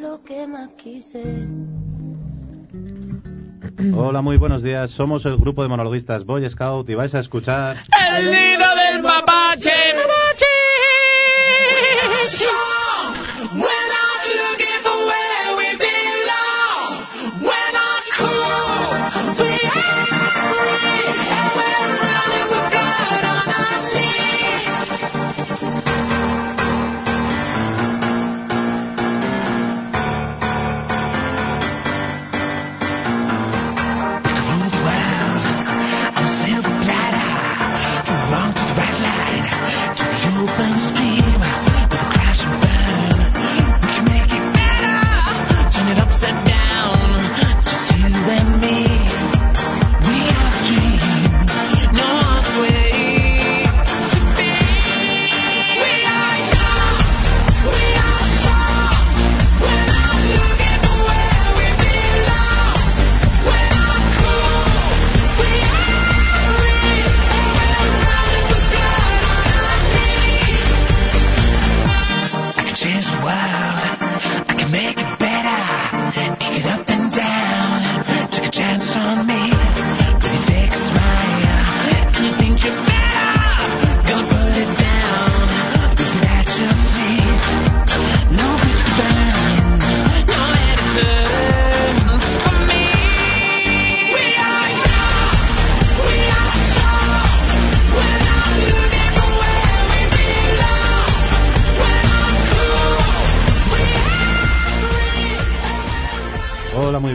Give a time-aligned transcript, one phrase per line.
[0.00, 1.46] lo que más quise.
[3.94, 4.90] Hola, muy buenos días.
[4.90, 7.76] Somos el grupo de monologuistas Boy Scout y vais a escuchar.
[8.16, 8.30] El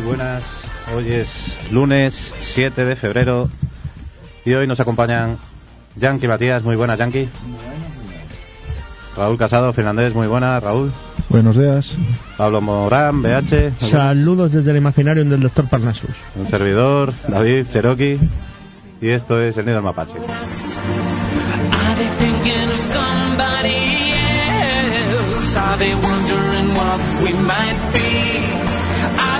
[0.05, 0.43] buenas.
[0.95, 3.49] Hoy es lunes 7 de febrero
[4.45, 5.39] y hoy nos acompañan
[5.95, 6.63] Yankee Matías.
[6.63, 7.27] Muy buenas, Yankee.
[9.17, 10.13] Raúl Casado, finlandés.
[10.13, 10.91] Muy buena, Raúl.
[11.29, 11.97] Buenos días.
[12.38, 13.79] Pablo Morán, BH.
[13.79, 16.15] Saludos desde el Imaginarium del Doctor Parnassus.
[16.35, 18.19] Un servidor, David Cherokee.
[19.01, 20.13] Y esto es el Nido del Mapache.
[20.17, 24.13] Are they thinking of somebody
[25.09, 25.57] else?
[25.57, 28.64] Are they wondering what we might be?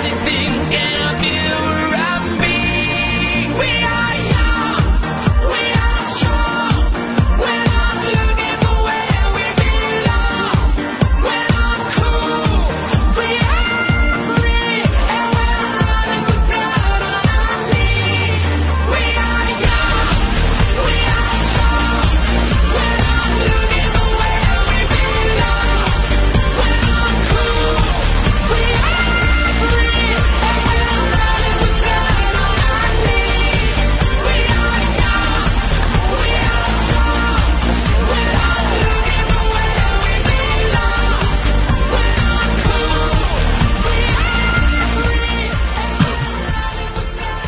[0.06, 3.58] Are they thinking of you or of me?
[3.58, 4.05] We are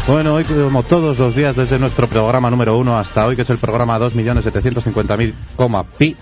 [0.09, 3.51] Bueno, hoy como todos los días desde nuestro programa número uno hasta hoy, que es
[3.51, 6.17] el programa 2.750.000, coma pi,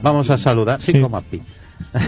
[0.00, 1.00] vamos a saludar, sí, Sí.
[1.00, 1.42] coma pi.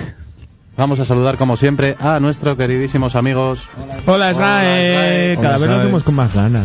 [0.77, 3.65] Vamos a saludar como siempre a nuestros queridísimos amigos.
[4.07, 5.39] Hola, Israel.
[5.41, 6.65] Cada Hola, vez lo hacemos con más ganas.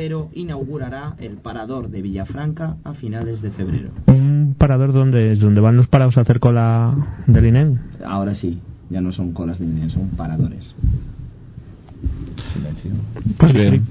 [0.00, 3.90] Zapatero inaugurará el parador de Villafranca a finales de febrero.
[4.06, 6.94] Un parador donde es donde van los parados a hacer cola
[7.26, 7.78] del INEM.
[8.06, 10.74] Ahora sí, ya no son colas de dinero, son paradores.
[12.54, 12.92] Silencio.
[13.36, 13.84] Pues bien.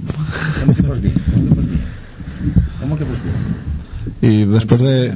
[0.61, 1.13] ¿Cómo que pues bien?
[1.31, 1.81] ¿Cómo que pues bien?
[2.81, 4.33] ¿Cómo que pues bien?
[4.33, 5.13] Y después de...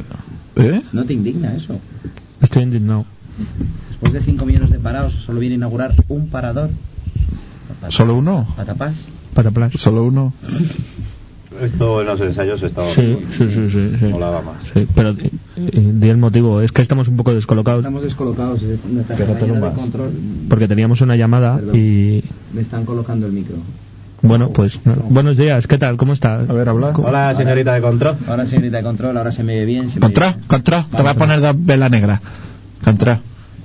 [0.58, 0.82] ¿Eh?
[0.92, 1.80] ¿No te indigna eso?
[2.40, 3.06] Estoy indignado.
[3.90, 6.70] Después de 5 millones de parados, solo viene a inaugurar un parador.
[7.90, 8.46] ¿Solo uno?
[8.56, 9.08] ¿Patapás?
[9.34, 9.74] Pataplas.
[9.74, 10.34] ¿Solo uno?
[11.62, 12.88] Esto en los ensayos estaba.
[12.88, 13.92] Sí, sí, sí, sí.
[14.00, 14.06] sí.
[14.06, 14.56] Molaba más.
[14.74, 15.30] Sí, pero eh,
[15.94, 16.62] di el motivo.
[16.62, 18.62] Es que estamos un poco descolocados Estamos descolocados.
[18.62, 18.78] de
[19.60, 19.74] más.
[19.76, 20.12] control
[20.50, 21.76] porque teníamos una llamada Perdón.
[21.76, 22.24] y...
[22.54, 23.56] me están colocando el micro.
[24.24, 24.96] Bueno, pues no.
[25.10, 25.68] buenos días.
[25.68, 25.98] ¿Qué tal?
[25.98, 26.36] ¿Cómo está?
[26.36, 26.92] A ver, habla.
[26.96, 28.16] Hola, señorita de control.
[28.28, 29.90] Ahora señorita de control, ahora se me ve bien.
[29.90, 30.84] Se me Contra, contra.
[30.84, 32.22] Te voy a poner de vela negra.
[32.84, 33.20] Contra.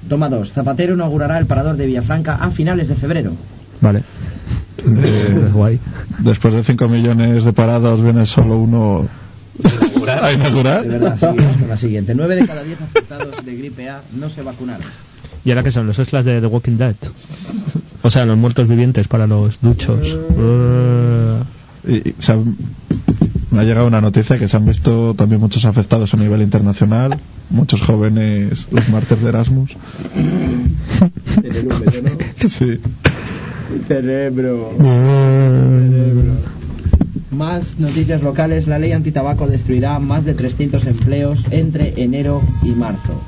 [0.09, 0.53] Toma dos.
[0.53, 3.32] Zapatero inaugurará el parador de Villafranca a finales de febrero.
[3.80, 4.02] Vale.
[4.78, 5.78] Eh, guay.
[6.20, 9.06] Después de 5 millones de parados viene solo uno.
[10.22, 10.82] a inaugurar.
[10.84, 12.14] De verdad, seguimos con la siguiente.
[12.14, 14.86] 9 de cada 10 afectados de gripe A no se vacunaron.
[15.44, 15.86] ¿Y ahora qué son?
[15.86, 16.94] Los extras de The Walking Dead.
[18.02, 20.14] O sea, los muertos vivientes para los duchos.
[20.36, 21.42] Uh,
[21.90, 22.56] Y, y se han-
[23.50, 27.18] me ha llegado una noticia que se han visto también muchos afectados a nivel internacional,
[27.50, 29.76] muchos jóvenes, los mártires de Erasmus.
[32.48, 32.80] Sí.
[33.86, 34.70] Cerebro.
[34.78, 36.34] uh,
[37.34, 38.66] Más noticias locales.
[38.66, 43.20] La ley antitabaco destruirá más de 300 empleos entre enero y marzo.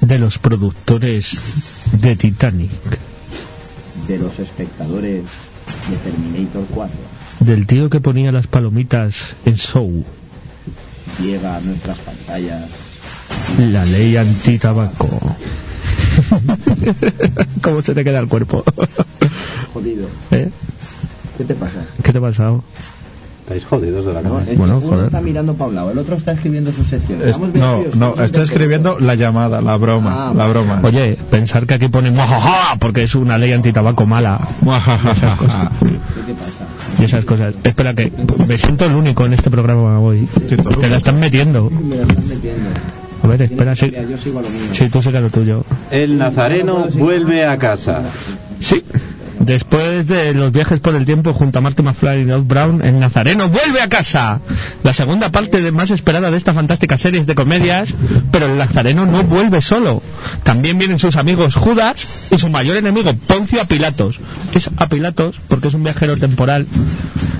[0.00, 1.42] de los productores
[2.00, 2.70] de Titanic.
[4.06, 5.22] De los espectadores
[5.90, 6.96] de Terminator 4.
[7.40, 10.04] Del tío que ponía las palomitas en show.
[11.22, 12.68] Llega a nuestras pantallas.
[13.58, 15.08] La ley antitabaco.
[17.62, 18.64] ¿Cómo se te queda el cuerpo?
[19.72, 20.08] Jodido.
[20.30, 20.50] ¿Eh?
[21.36, 21.84] ¿Qué te pasa?
[22.02, 22.64] ¿Qué te ha pasado?
[23.48, 24.52] Estáis jodidos de la No, cabeza.
[24.52, 25.04] es Bueno, uno joder.
[25.06, 27.22] está mirando para un lado, el otro está escribiendo su sección.
[27.26, 27.46] Es- no,
[27.96, 30.80] no, bien escribiendo la llamada, la broma, Ah, la broma.
[30.82, 34.38] Oye, pensar que aquí pone "Muajaja", porque es una ley antitabaco mala.
[35.10, 35.68] Esas cosas.
[35.80, 36.66] ¿Qué te pasa?
[37.00, 37.54] Y esas cosas.
[37.64, 38.12] Espera que
[38.46, 40.28] me siento el único en este programa hoy.
[40.80, 41.70] Te la están metiendo.
[41.70, 42.68] Me la estás metiendo.
[43.22, 43.86] A ver, espera, sí.
[43.86, 44.60] Mira, yo sigo a lo mío.
[44.72, 45.64] Sí, tú saca lo tuyo.
[45.90, 48.02] El nazareno vuelve a casa.
[48.58, 48.82] Sí.
[49.40, 52.98] Después de los viajes por el tiempo junto a Marty McFly y Doc Brown, el
[52.98, 54.40] Nazareno vuelve a casa.
[54.82, 57.94] La segunda parte de más esperada de esta fantástica serie de comedias,
[58.30, 60.02] pero el Nazareno no vuelve solo.
[60.42, 64.18] También vienen sus amigos Judas y su mayor enemigo Poncio a Pilatos.
[64.54, 66.66] Es a Pilatos porque es un viajero temporal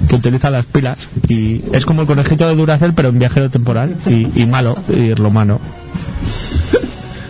[0.09, 3.95] que utiliza las pilas y es como el conejito de Duracel pero un viajero temporal
[4.06, 5.61] y, y malo y romano.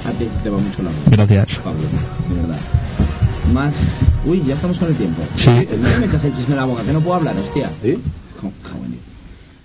[0.07, 1.03] A ti te va mucho la mano.
[1.07, 1.59] Gracias.
[1.59, 2.59] Pablo, de verdad.
[3.53, 3.75] Más.
[4.27, 5.23] Uy, ya estamos con el tiempo.
[5.37, 5.51] Sí.
[5.51, 7.71] No me metas el chisme en la boca, que no puedo hablar, hostia.
[7.83, 7.99] ¿Sí?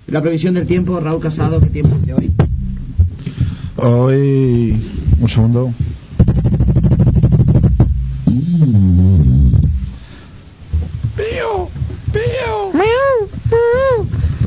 [0.08, 2.32] La previsión del tiempo, Raúl Casado, ¿qué tiempo hace hoy?
[3.78, 4.82] Hoy,
[5.20, 5.74] un segundo.
[11.16, 11.70] Pío,
[12.12, 12.72] pío.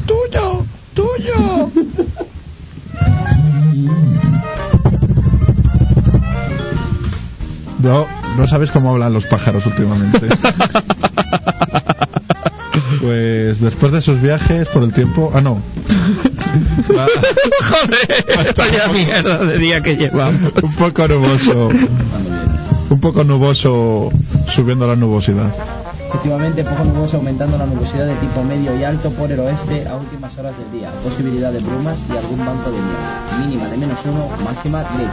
[0.07, 0.65] Tuyo,
[0.95, 1.71] tuyo.
[7.79, 8.05] No,
[8.37, 10.27] no sabes cómo hablan los pájaros últimamente.
[13.01, 15.31] Pues después de sus viajes por el tiempo.
[15.35, 15.55] Ah, no.
[16.97, 17.07] Va-
[17.69, 20.53] Joder, vaya mierda de día que llevamos.
[20.63, 21.69] un poco nuboso.
[22.89, 24.11] Un poco nuboso
[24.49, 25.53] subiendo la nubosidad.
[26.09, 29.97] Efectivamente, poco nuboso aumentando la nubosidad de tipo medio y alto por el oeste a
[29.97, 30.91] últimas horas del día.
[31.05, 33.47] Posibilidad de brumas y algún banco de nieve.
[33.47, 35.11] Mínima de menos uno, máxima de 15.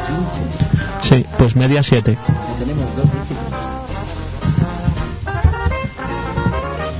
[1.04, 2.18] Sí, pues media 7.
[2.18, 3.74] Ya tenemos dos dígitos.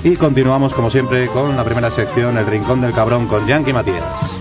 [0.04, 4.33] Y continuamos como siempre con la primera sección, el rincón del cabrón con Yankee Matías.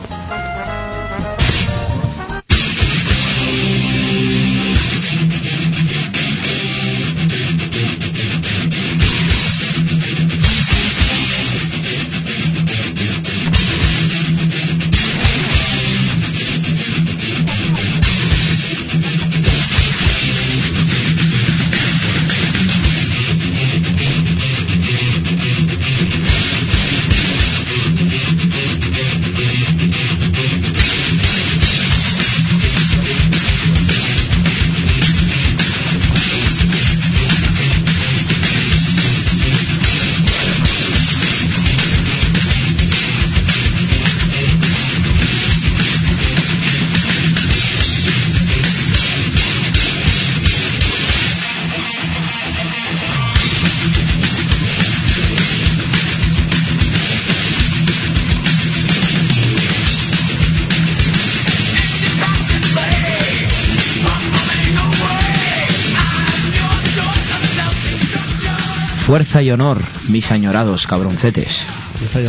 [69.12, 69.76] Fuerza y honor,
[70.08, 71.58] mis añorados cabroncetes.
[71.98, 72.22] Fuerza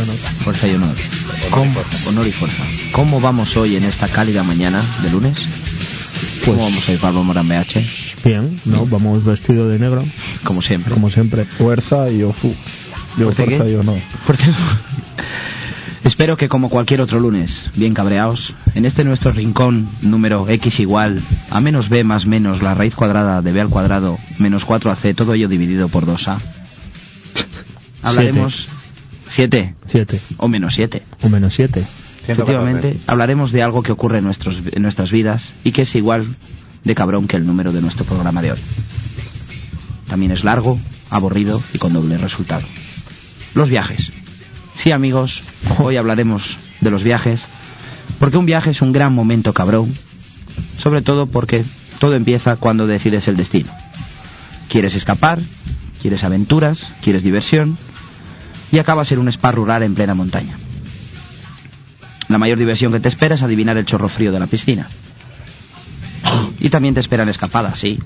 [0.68, 0.94] y honor.
[1.50, 2.62] ¿Cómo, honor y fuerza.
[2.92, 5.48] ¿Cómo vamos hoy en esta cálida mañana de lunes?
[6.44, 8.22] ¿Cómo vamos hoy, Pablo Morán BH?
[8.22, 8.84] Bien, ¿no?
[8.84, 10.04] Vamos vestido de negro,
[10.44, 10.92] Como siempre.
[10.92, 11.46] como siempre.
[11.46, 12.54] Fuerza y ofu.
[13.16, 13.70] Yo ¿Fuerza fuerza qué?
[13.72, 13.98] y honor.
[14.26, 14.52] Fuerza-
[16.04, 21.22] Espero que como cualquier otro lunes, bien cabreados, en este nuestro rincón número X igual
[21.48, 25.32] a menos B más menos la raíz cuadrada de B al cuadrado menos 4AC, todo
[25.32, 26.36] ello dividido por 2A,
[28.04, 28.68] hablaremos
[29.26, 31.02] 7 7 o menos 7.
[31.22, 31.84] o menos 7.
[32.26, 36.36] Efectivamente, hablaremos de algo que ocurre en, nuestros, en nuestras vidas y que es igual
[36.82, 38.58] de cabrón que el número de nuestro programa de hoy.
[40.08, 40.78] También es largo,
[41.10, 42.66] aburrido y con doble resultado.
[43.54, 44.10] Los viajes.
[44.74, 45.42] Sí, amigos,
[45.78, 47.46] hoy hablaremos de los viajes,
[48.18, 49.94] porque un viaje es un gran momento cabrón,
[50.78, 51.64] sobre todo porque
[51.98, 53.70] todo empieza cuando decides el destino.
[54.68, 55.40] Quieres escapar,
[56.00, 57.78] quieres aventuras, quieres diversión,
[58.74, 60.56] y acabas en un spa rural en plena montaña.
[62.28, 64.88] La mayor diversión que te espera es adivinar el chorro frío de la piscina.
[66.58, 68.00] Y también te esperan escapadas, sí.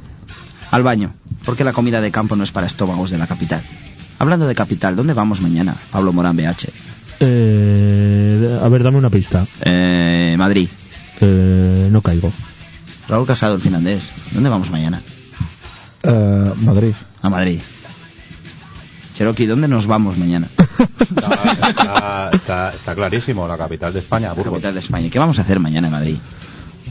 [0.71, 1.15] Al baño,
[1.47, 3.63] porque la comida de campo no es para estómagos de la capital.
[4.19, 5.75] Hablando de capital, ¿dónde vamos mañana?
[5.91, 6.69] Pablo Morán BH.
[7.21, 9.47] Eh, a ver, dame una pista.
[9.63, 10.69] Eh, Madrid.
[11.23, 12.31] Eh, no caigo.
[13.09, 14.11] Raúl Casado, el finlandés.
[14.33, 15.01] ¿Dónde vamos mañana?
[16.03, 16.95] Eh, Madrid.
[17.23, 17.61] A Madrid.
[19.19, 20.47] Cherokee, ¿dónde nos vamos mañana?
[21.01, 24.53] Está, está- está- está clarísimo, la capital de España, Burgos.
[24.55, 25.11] Capital de España.
[25.11, 26.17] ¿Qué vamos a hacer mañana en Madrid?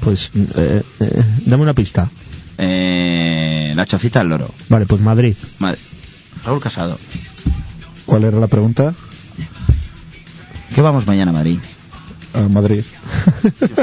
[0.01, 2.09] Pues, eh, eh, dame una pista.
[2.57, 4.53] Eh, la chocita del loro.
[4.67, 5.35] Vale, pues Madrid.
[6.43, 6.99] Raúl Casado.
[8.05, 8.93] ¿Cuál era la pregunta?
[10.75, 11.59] ¿Qué vamos mañana a Madrid?
[12.33, 12.83] A Madrid.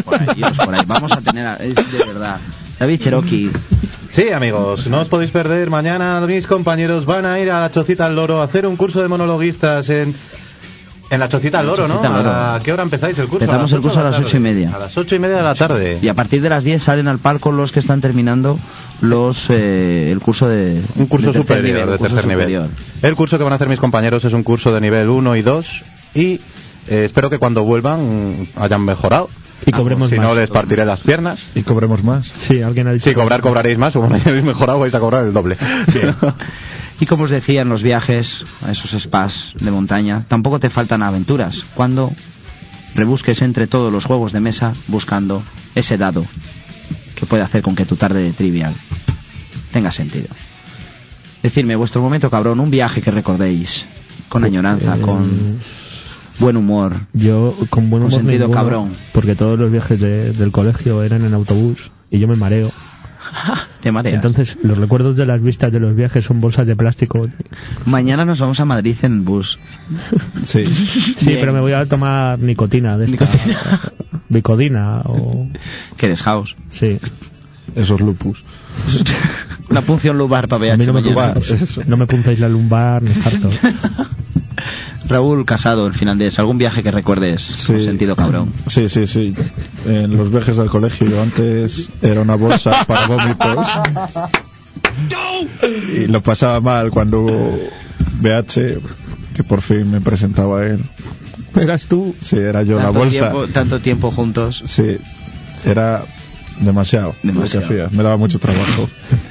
[0.05, 0.83] Por ahí, iros por ahí.
[0.87, 1.47] Vamos a tener...
[1.47, 2.39] a- Es de verdad.
[2.79, 3.51] David Cherokee.
[4.14, 5.71] Sí, amigos, no os podéis perder.
[5.71, 9.02] Mañana mis compañeros van a ir a la Chocita al Loro a hacer un curso
[9.02, 10.14] de monologuistas en...
[11.11, 12.00] En la Chocita al Loro, ¿no?
[12.00, 12.30] Loro.
[12.30, 13.44] ¿A qué hora empezáis el curso?
[13.44, 14.71] Empezamos ¿A el curso a las la ocho y media.
[14.73, 15.99] A las ocho y media de la tarde.
[16.00, 18.56] Y a partir de las 10 salen al palco los que están terminando
[19.00, 22.71] los eh, el curso de Un curso de superior, nivel, de tercer nivel.
[23.02, 25.42] El curso que van a hacer mis compañeros es un curso de nivel 1 y
[25.42, 25.83] 2
[26.14, 26.40] y
[26.88, 29.28] eh, espero que cuando vuelvan hayan mejorado.
[29.66, 30.26] Y cobremos si más.
[30.26, 31.42] no les partiré las piernas.
[31.54, 32.33] Y cobremos más.
[32.38, 33.09] Sí, alguien ha dicho.
[33.09, 35.56] Sí, cobrar cobraréis más, o como hayáis mejorado vais a cobrar el doble.
[37.00, 41.02] Y como os decía, en los viajes a esos spas de montaña, tampoco te faltan
[41.02, 42.12] aventuras cuando
[42.94, 45.42] rebusques entre todos los juegos de mesa buscando
[45.75, 46.25] ese dado
[47.16, 48.73] que puede hacer con que tu tarde de trivial
[49.73, 50.28] tenga sentido.
[51.42, 53.85] Decidme, vuestro momento cabrón, un viaje que recordéis
[54.28, 55.59] con añoranza, Eh, con
[56.38, 57.07] buen humor.
[57.12, 58.93] Yo, con buen Con humor sentido ninguno, cabrón.
[59.12, 62.71] Porque todos los viajes de- del colegio eran en autobús y yo me mareo.
[63.81, 64.17] Te mareas.
[64.17, 67.26] Entonces, los recuerdos de las vistas de los viajes son bolsas de plástico.
[67.87, 69.59] Mañana nos vamos a Madrid en bus.
[70.45, 70.67] Sí.
[70.67, 71.41] Sí, Bien.
[71.41, 73.26] pero me voy a tomar nicotina de esta.
[74.29, 75.49] Bicodina o.
[75.97, 76.57] Que eres house.
[76.71, 76.99] Sí.
[77.75, 78.45] Esos lupus.
[79.71, 83.03] Una punción lubar para A mí VH no me, punzáis, no me punzáis la lumbar
[83.03, 83.50] ni harto.
[85.09, 87.85] Raúl Casado, el finlandés, ¿algún viaje que recuerdes con Sí.
[87.85, 88.53] sentido cabrón?
[88.69, 89.35] Sí, sí, sí.
[89.87, 93.67] En los viajes al colegio yo antes era una bolsa para vómitos.
[95.95, 97.27] Y lo pasaba mal cuando
[98.21, 98.79] BH,
[99.35, 100.85] que por fin me presentaba a él.
[101.57, 102.15] Eras tú.
[102.21, 103.31] Sí, era yo la bolsa.
[103.31, 104.63] tiempo, tanto tiempo juntos.
[104.67, 104.99] Sí,
[105.65, 106.05] era
[106.61, 107.15] demasiado.
[107.23, 107.67] Demasiado.
[107.67, 107.97] lo que hacía.
[107.97, 108.89] Me daba mucho trabajo.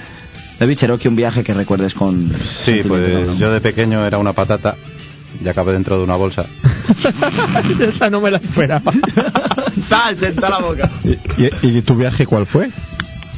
[0.60, 2.32] David Cherokee, un viaje que recuerdes con...
[2.63, 4.75] Sí, pues yo de pequeño era una patata
[5.41, 6.45] y acabé dentro de una bolsa.
[7.79, 8.91] Esa no me la esperaba.
[9.89, 10.17] ¡Tal!
[10.17, 10.89] Senta la boca.
[11.03, 11.11] ¿Y,
[11.41, 12.69] y, y tu viaje cuál fue?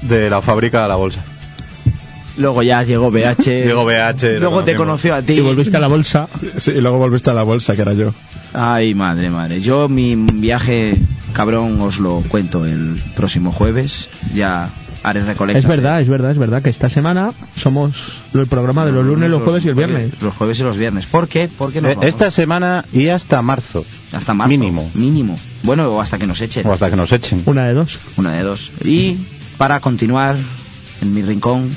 [0.01, 1.23] De la fábrica a la bolsa.
[2.37, 3.45] Luego ya llegó BH.
[3.45, 5.33] Llegó BH, Luego te conoció a ti.
[5.33, 6.27] Y volviste a la bolsa.
[6.57, 8.13] Sí, y luego volviste a la bolsa, que era yo.
[8.53, 9.61] Ay, madre, madre.
[9.61, 10.97] Yo mi viaje
[11.33, 14.09] cabrón os lo cuento el próximo jueves.
[14.33, 14.69] Ya
[15.13, 15.59] recolecta.
[15.59, 19.29] Es verdad, es verdad, es verdad que esta semana somos el programa de los lunes,
[19.29, 20.21] los jueves y el viernes.
[20.21, 21.05] Los jueves y los viernes.
[21.05, 21.49] ¿Por qué?
[21.57, 23.85] Porque nos Eh, vamos esta semana y hasta marzo.
[24.11, 24.49] hasta marzo.
[24.49, 24.89] mínimo.
[24.93, 25.35] Mínimo.
[25.63, 26.65] Bueno, o hasta que nos echen.
[26.67, 27.41] O hasta que nos echen.
[27.45, 27.97] Una de dos.
[28.17, 28.71] Una de dos.
[28.83, 29.17] Y
[29.57, 30.35] para continuar
[31.01, 31.69] en mi rincón,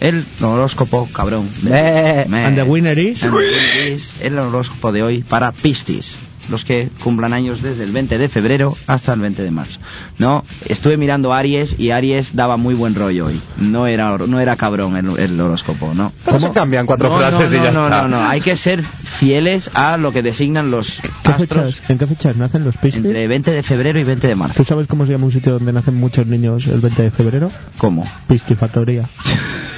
[0.00, 1.50] el horóscopo cabrón.
[1.66, 5.52] Eh, Me- And the winner is- And the winner is el horóscopo de hoy para
[5.52, 6.18] Piscis.
[6.50, 9.78] Los que cumplan años desde el 20 de febrero hasta el 20 de marzo.
[10.18, 13.40] No, estuve mirando Aries y Aries daba muy buen rollo hoy.
[13.58, 16.12] No era, no era cabrón el, el horóscopo, ¿no?
[16.24, 18.02] ¿Cómo se cambian cuatro No, frases no, y ya no, está?
[18.02, 21.98] No, no, hay que ser fieles a lo que designan los ¿Qué astros fechas, ¿En
[21.98, 23.04] qué fechas nacen los Piscis?
[23.04, 24.54] entre 20 de febrero y 20 de marzo.
[24.56, 27.50] ¿Tú sabes cómo se llama un sitio donde nacen muchos niños el 20 de febrero?
[27.78, 28.08] ¿Cómo?
[28.28, 29.08] Piscifactoría.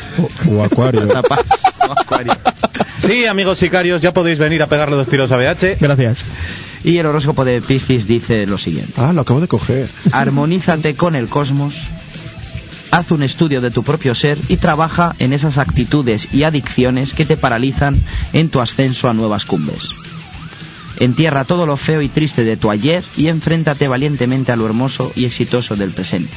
[0.51, 0.63] O
[1.99, 2.37] acuario.
[2.99, 5.79] Sí, amigos sicarios, ya podéis venir a pegarle dos tiros a BH.
[5.81, 6.25] Gracias.
[6.85, 8.93] Y el horóscopo de Piscis dice lo siguiente.
[8.97, 9.89] Ah, lo acabo de coger.
[10.13, 11.83] Armonízate con el cosmos,
[12.91, 17.27] haz un estudio de tu propio ser y trabaja en esas actitudes y adicciones que
[17.27, 18.01] te paralizan
[18.33, 19.89] en tu ascenso a nuevas cumbres.
[20.99, 25.13] Entierra todo lo feo y triste de tu ayer y enfréntate valientemente a lo hermoso
[25.15, 26.33] y exitoso del presente.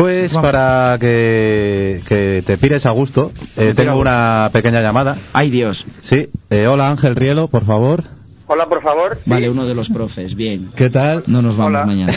[0.00, 0.50] Pues Vamos.
[0.50, 5.18] para que, que te pires a gusto, eh, tengo una pequeña llamada.
[5.34, 5.84] Ay Dios.
[6.00, 6.30] Sí.
[6.48, 8.04] Eh, hola Ángel Rielo, por favor.
[8.52, 9.16] Hola, por favor.
[9.26, 10.70] Vale, uno de los profes, bien.
[10.74, 11.22] ¿Qué tal?
[11.28, 11.86] No nos vamos Hola.
[11.86, 12.12] mañana.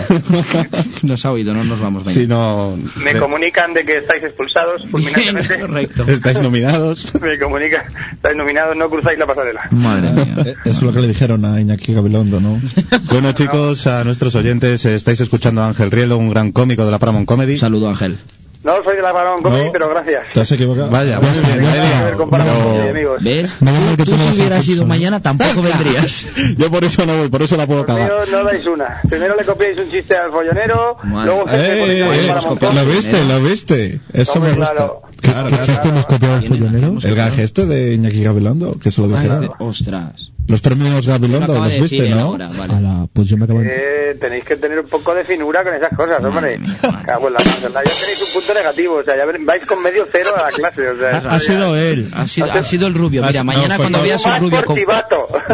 [1.03, 2.21] Nos ha oído, no nos vamos mañana.
[2.21, 2.75] Si no...
[3.03, 5.59] Me comunican de que estáis expulsados fulminantemente.
[5.59, 6.03] Correcto.
[6.07, 7.13] Estáis nominados.
[7.21, 9.67] Me comunican, estáis nominados, no cruzáis la pasarela.
[9.71, 10.35] Madre mía.
[10.45, 12.59] Eh, Eso es lo que le dijeron a Iñaki Gabilondo, ¿no?
[13.11, 16.89] Bueno chicos, a nuestros oyentes, eh, estáis escuchando a Ángel Rielo, un gran cómico de
[16.91, 17.57] la Paramount Comedy.
[17.59, 18.17] Saludo, Ángel.
[18.63, 19.71] No soy de la Balón Comedy, No.
[19.73, 20.27] pero gracias.
[20.33, 20.89] ¿Te has equivocado?
[20.89, 21.73] Vaya, Ya muy bien,
[22.05, 23.17] ver con Paramount Pero-.
[23.19, 23.55] ¿Ves?
[23.97, 26.22] Tú Tú si hubieras ido mañana tampoco vendrías.
[26.57, 28.09] Yo por eso no voy, por eso la puedo cagar.
[28.09, 28.99] no, no dais una.
[29.09, 31.25] Primero le copiáis un chiste al follonero, Madre.
[31.31, 32.73] luego Eh, eh, eh, para.
[32.73, 33.23] ¿Lo viste?
[33.25, 34.01] ¿Lo viste?
[34.13, 34.73] Eso me gusta.
[34.75, 35.01] claro.
[35.21, 35.65] Claro, ¿Qué claro.
[35.65, 36.97] chiste hemos copiado el follonero?
[37.01, 39.43] El gaje este de Iñaki Gabilondo, que se lo Ah, dijeron.
[39.45, 40.32] este- Ostras.
[40.47, 42.19] Los premios Lo Gabilondo, ¿los decir viste, no?
[42.19, 42.73] ahora, vale.
[42.73, 43.69] Ala, pues yo me acabo de...
[43.71, 46.59] Eh, tenéis que tener un poco de finura con esas cosas, hombre.
[47.05, 47.39] Cago en la.
[47.39, 50.89] Ya tenéis un punto negativo, o sea, ya vais con medio cero a la clase,
[50.89, 51.17] o sea.
[51.17, 52.09] eso Ha, sido él.
[52.15, 53.23] Ha sido, ha sido el rubio.
[53.23, 54.79] Mira, mañana no, cuando veas un rubio con...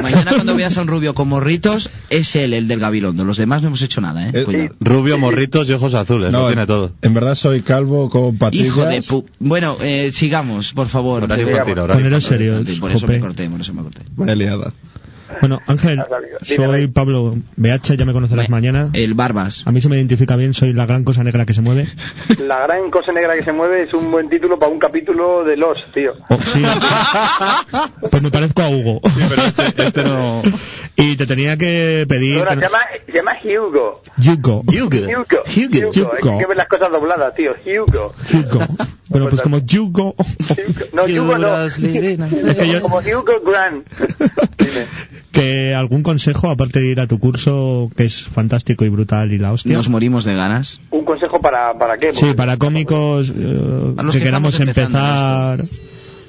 [0.01, 3.23] Mañana cuando veas a un rubio con morritos, es él el del Gabilondo.
[3.23, 4.31] Los demás no hemos hecho nada, ¿eh?
[4.33, 4.75] Eh, Cuidado.
[4.79, 6.91] Rubio, morritos y ojos azules, lo tiene todo.
[7.01, 8.67] en verdad soy calvo con patillas.
[8.67, 9.25] Hijo de pu...
[9.39, 11.27] Bueno, eh, sigamos, por favor.
[11.27, 14.01] Poneros serios, Por eso me corté, por eso me corté.
[14.15, 14.73] Vaya liada.
[15.41, 16.01] Bueno, Ángel,
[16.41, 16.87] soy.
[16.87, 18.89] Pablo BH, ya me conocerás mañana.
[18.93, 19.63] El Barbas.
[19.65, 21.87] A mí se me identifica bien, soy la gran cosa negra que se mueve.
[22.45, 25.57] La gran cosa negra que se mueve es un buen título para un capítulo de
[25.57, 26.13] Los, tío.
[26.29, 26.61] Oh, sí.
[28.09, 29.01] Pues me parezco a Hugo.
[29.29, 30.41] pero este, este no...
[30.95, 32.39] Y te tenía que pedir...
[32.39, 34.01] Ahora, se llama, se llama Hugo.
[34.17, 34.63] Hugo.
[34.67, 34.97] Hugo.
[34.97, 35.89] Hugo.
[35.95, 36.31] Hugo.
[36.33, 37.53] Hay que ver las cosas dobladas, tío.
[37.65, 38.13] Hugo.
[38.33, 38.59] Hugo.
[39.07, 40.15] Bueno, pues como Hugo.
[40.17, 40.85] Hugo.
[40.93, 41.65] No, Hugo no.
[41.65, 43.87] Es que yo- Como Hugo Grant.
[44.57, 44.85] Dime.
[45.31, 49.37] Que algún consejo, aparte de ir a tu curso, que es fantástico y brutal y
[49.37, 49.73] la hostia.
[49.73, 50.81] Nos morimos de ganas.
[50.91, 52.11] Un consejo para, para qué?
[52.11, 55.63] Sí, para cómicos eh, que que queramos empezar.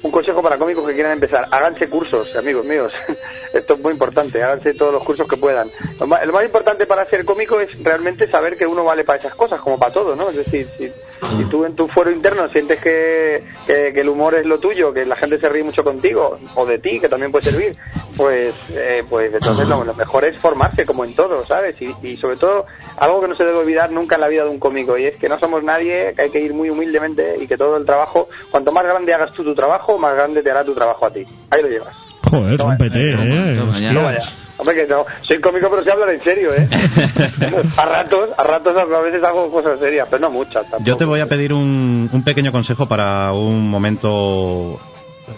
[0.03, 1.47] Un consejo para cómicos que quieran empezar.
[1.51, 2.91] Háganse cursos, amigos míos.
[3.53, 4.41] Esto es muy importante.
[4.41, 5.69] Háganse todos los cursos que puedan.
[5.99, 9.19] Lo más, lo más importante para ser cómico es realmente saber que uno vale para
[9.19, 10.29] esas cosas, como para todo, ¿no?
[10.29, 10.89] Es decir, si,
[11.37, 15.05] si tú en tu fuero interno sientes que, que, el humor es lo tuyo, que
[15.05, 17.75] la gente se ríe mucho contigo, o de ti, que también puede servir,
[18.15, 21.75] pues, eh, pues entonces lo, lo mejor es formarse, como en todo, ¿sabes?
[21.81, 22.65] Y, y sobre todo,
[22.97, 25.17] algo que no se debe olvidar nunca en la vida de un cómico, y es
[25.17, 28.29] que no somos nadie, que hay que ir muy humildemente y que todo el trabajo,
[28.49, 31.25] cuanto más grande hagas tú tu trabajo, más grande te hará tu trabajo a ti.
[31.49, 32.10] Ahí lo llevas.
[32.31, 33.55] Joder, Toma, rompete, toma, eh.
[33.57, 34.19] toma, vaya.
[34.55, 35.05] Hombre, que no.
[35.21, 36.65] Soy cómico, pero sé hablar en serio, ¿eh?
[37.77, 40.63] a ratos, a ratos a veces hago cosas serias, pero no muchas.
[40.63, 40.83] Tampoco.
[40.85, 44.79] Yo te voy a pedir un, un pequeño consejo para un momento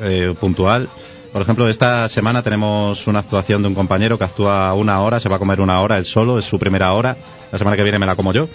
[0.04, 0.88] eh, puntual.
[1.32, 5.30] Por ejemplo, esta semana tenemos una actuación de un compañero que actúa una hora, se
[5.30, 7.18] va a comer una hora él solo, es su primera hora.
[7.52, 8.48] La semana que viene me la como yo.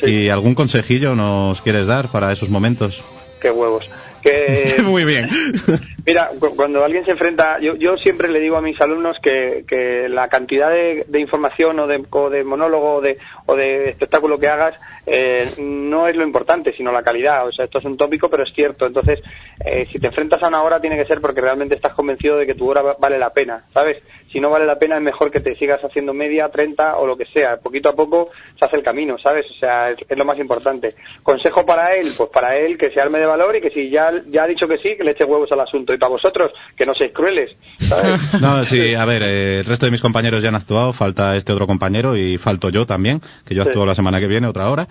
[0.00, 0.06] Sí.
[0.06, 3.04] ¿Y algún consejillo nos quieres dar para esos momentos?
[3.42, 3.84] Qué huevos.
[4.22, 5.28] Que, Muy bien.
[6.06, 9.64] Mira, cu- cuando alguien se enfrenta, yo, yo siempre le digo a mis alumnos que,
[10.10, 14.48] la cantidad de, información o de, o de monólogo o de, o de espectáculo que
[14.48, 14.74] hagas
[15.06, 17.46] eh, no es lo importante, sino la calidad.
[17.46, 18.86] O sea, esto es un tópico, pero es cierto.
[18.86, 19.20] Entonces,
[19.64, 22.46] eh, si te enfrentas a una hora, tiene que ser porque realmente estás convencido de
[22.46, 23.96] que tu hora va- vale la pena, ¿sabes?
[24.30, 27.16] Si no vale la pena, es mejor que te sigas haciendo media, 30 o lo
[27.16, 27.58] que sea.
[27.58, 29.46] Poquito a poco se hace el camino, ¿sabes?
[29.50, 30.94] O sea, es, lo más importante.
[31.22, 34.08] Consejo para él, pues para él que se arme de valor y que si ya
[34.08, 35.93] ha dicho que sí, que le eche huevos al asunto.
[35.94, 38.20] Y para vosotros, que no seáis crueles, ¿sabes?
[38.40, 41.52] No, sí, a ver, eh, el resto de mis compañeros ya han actuado, falta este
[41.52, 43.68] otro compañero y falto yo también, que yo Sí.
[43.70, 44.88] actúo la semana que viene, otra hora,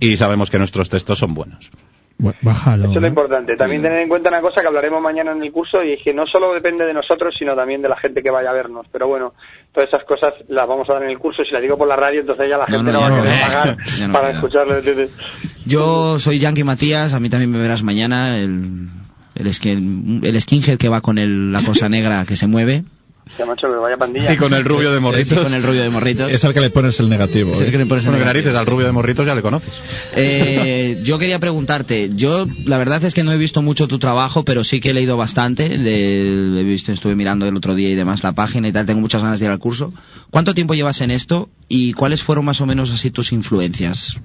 [0.00, 1.70] y sabemos que nuestros textos son buenos.
[2.20, 2.84] Bu- Bájalo.
[2.86, 3.10] Eso es lo ¿eh?
[3.10, 3.56] importante.
[3.56, 6.12] También tener en cuenta una cosa que hablaremos mañana en el curso y es que
[6.12, 8.86] no solo depende de nosotros, sino también de la gente que vaya a vernos.
[8.90, 9.34] Pero bueno,
[9.72, 11.44] todas esas cosas las vamos a dar en el curso.
[11.44, 13.06] Si las digo por la radio, entonces ya la No, gente no, no, ya va
[13.06, 13.40] a no, querer eh.
[13.46, 13.76] pagar
[14.08, 14.74] no para escucharlo.
[15.64, 18.36] Yo soy Yankee Matías, a mí también me verás mañana.
[18.36, 18.88] El,
[19.38, 22.84] el, skin- el skinhead que va con el- la cosa negra que se mueve.
[23.38, 24.32] Ya, macho, que vaya pandilla.
[24.32, 25.38] Y con el rubio de morritos.
[25.38, 26.32] con el rubio de morritos.
[26.32, 27.52] Es al que le pones el negativo.
[27.52, 27.70] Es el ¿eh?
[27.72, 29.74] que le pones Bueno, el- narices, al rubio de morritos ya le conoces.
[30.16, 34.46] Eh, yo quería preguntarte, yo la verdad es que no he visto mucho tu trabajo,
[34.46, 37.94] pero sí que he leído bastante, de- he visto, estuve mirando el otro día y
[37.94, 39.92] demás la página y tal, tengo muchas ganas de ir al curso.
[40.30, 44.18] ¿Cuánto tiempo llevas en esto y cuáles fueron más o menos así tus influencias?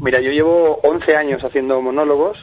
[0.00, 2.38] Mira, yo llevo 11 años haciendo monólogos,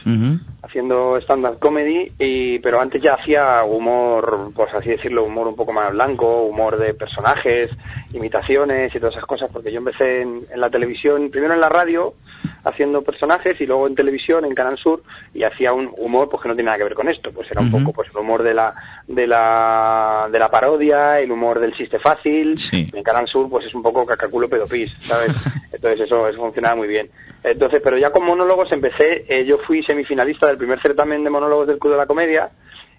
[0.62, 5.72] haciendo stand-up comedy, y, pero antes ya hacía humor, pues así decirlo, humor un poco
[5.72, 7.70] más blanco, humor de personajes,
[8.12, 11.68] imitaciones y todas esas cosas, porque yo empecé en, en la televisión, primero en la
[11.68, 12.14] radio,
[12.64, 15.02] haciendo personajes, y luego en televisión, en Canal Sur,
[15.34, 17.60] y hacía un humor pues que no tiene nada que ver con esto, pues era
[17.60, 18.74] un poco pues el humor de la,
[19.06, 22.90] de la, de la parodia, el humor del chiste fácil, Sí.
[22.92, 25.28] en Canal Sur pues es un poco cacaculo pedopis, ¿sabes?
[25.72, 27.10] Entonces eso, eso funcionaba muy bien.
[27.42, 31.66] Entonces, pero ya con monólogos empecé, eh, yo fui semifinalista del primer certamen de monólogos
[31.66, 32.50] del Club de la Comedia,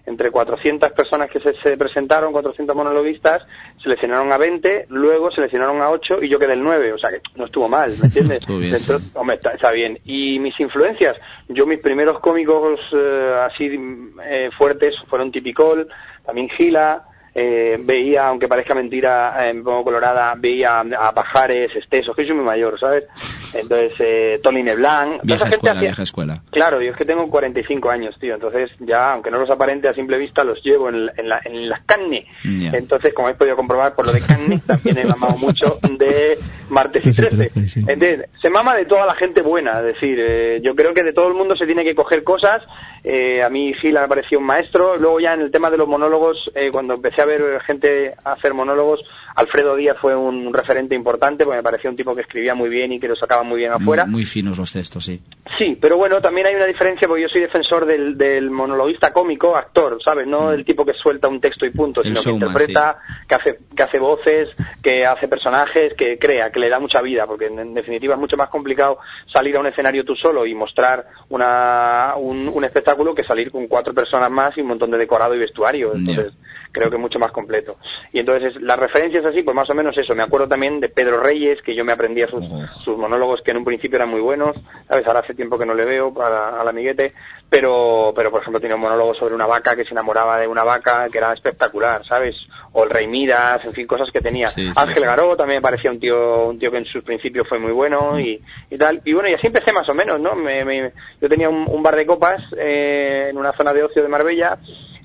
[0.06, 3.44] entre 400 personas que se, se presentaron, 400 monologuistas,
[3.82, 7.20] seleccionaron a 20, luego seleccionaron a 8 y yo quedé el 9, o sea que
[7.34, 8.40] no estuvo mal, ¿me entiendes?
[8.72, 9.98] Dentro- hombre, está, está bien.
[10.04, 11.16] Y mis influencias,
[11.48, 13.78] yo mis primeros cómicos eh, así
[14.24, 15.88] eh, fuertes fueron Tipicol,
[16.24, 17.04] también Gila,
[17.38, 22.28] eh, veía, aunque parezca mentira, eh, me pongo colorada, veía a Pajares, Estesos, que yo
[22.28, 23.04] soy muy mayor, ¿sabes?
[23.52, 26.42] Entonces, eh, Tony Leblanc, toda Vieja gente escuela, hacía- vieja escuela.
[26.50, 29.94] Claro, yo es que tengo 45 años, tío, entonces ya, aunque no los aparente a
[29.94, 32.24] simple vista, los llevo en, en, la, en las carnes.
[32.42, 32.70] Ya.
[32.72, 36.38] Entonces, como habéis podido comprobar por lo de carne, también he mamado mucho de
[36.68, 37.50] martes y 13.
[37.86, 38.28] ¿Entiendes?
[38.40, 41.28] Se mama de toda la gente buena, es decir, eh, yo creo que de todo
[41.28, 42.62] el mundo se tiene que coger cosas.
[43.04, 44.96] eh, a mí Gila me pareció un maestro.
[44.96, 48.54] Luego ya en el tema de los monólogos, eh, cuando empecé a ver gente hacer
[48.54, 52.68] monólogos, Alfredo Díaz fue un referente importante, porque me parecía un tipo que escribía muy
[52.68, 54.06] bien y que lo sacaba muy bien afuera.
[54.06, 55.22] Muy finos los textos, sí.
[55.58, 59.56] Sí, pero bueno, también hay una diferencia porque yo soy defensor del, del monologuista cómico,
[59.56, 60.26] actor, ¿sabes?
[60.26, 62.06] No el tipo que suelta un texto y punto, Mm.
[62.08, 64.48] El sino que interpreta, que hace, que hace voces,
[64.82, 68.20] que hace personajes, que crea, que le da mucha vida, porque en, en definitiva es
[68.20, 68.98] mucho más complicado
[69.32, 73.66] salir a un escenario tú solo y mostrar una, un, un espectáculo que salir con
[73.66, 75.94] cuatro personas más y un montón de decorado y vestuario.
[75.94, 76.32] Entonces,
[76.72, 77.76] creo que es mucho más completo.
[78.12, 80.14] Y entonces, las referencias así, pues más o menos eso.
[80.14, 83.58] Me acuerdo también de Pedro Reyes, que yo me aprendía sus, sus monólogos que en
[83.58, 84.56] un principio eran muy buenos,
[84.88, 85.06] ¿sabes?
[85.06, 87.12] Ahora hace tiempo que no le veo para, al amiguete,
[87.48, 90.64] pero, pero por ejemplo tiene un monólogo sobre una vaca que se enamoraba de una
[90.64, 92.36] vaca, que era espectacular, ¿sabes?
[92.72, 94.48] O el Rey Midas, en fin, cosas que tenía.
[94.48, 95.02] Sí, sí, Ángel sí.
[95.04, 98.18] Garó también me parecía un tío, un tío que en sus principios fue muy bueno
[98.20, 99.00] y, y tal.
[99.04, 100.34] Y bueno, y así empecé más o menos, ¿no?
[100.34, 104.02] Me, me- yo tenía un, un bar de copas eh, en una zona de ocio
[104.02, 104.58] de Marbella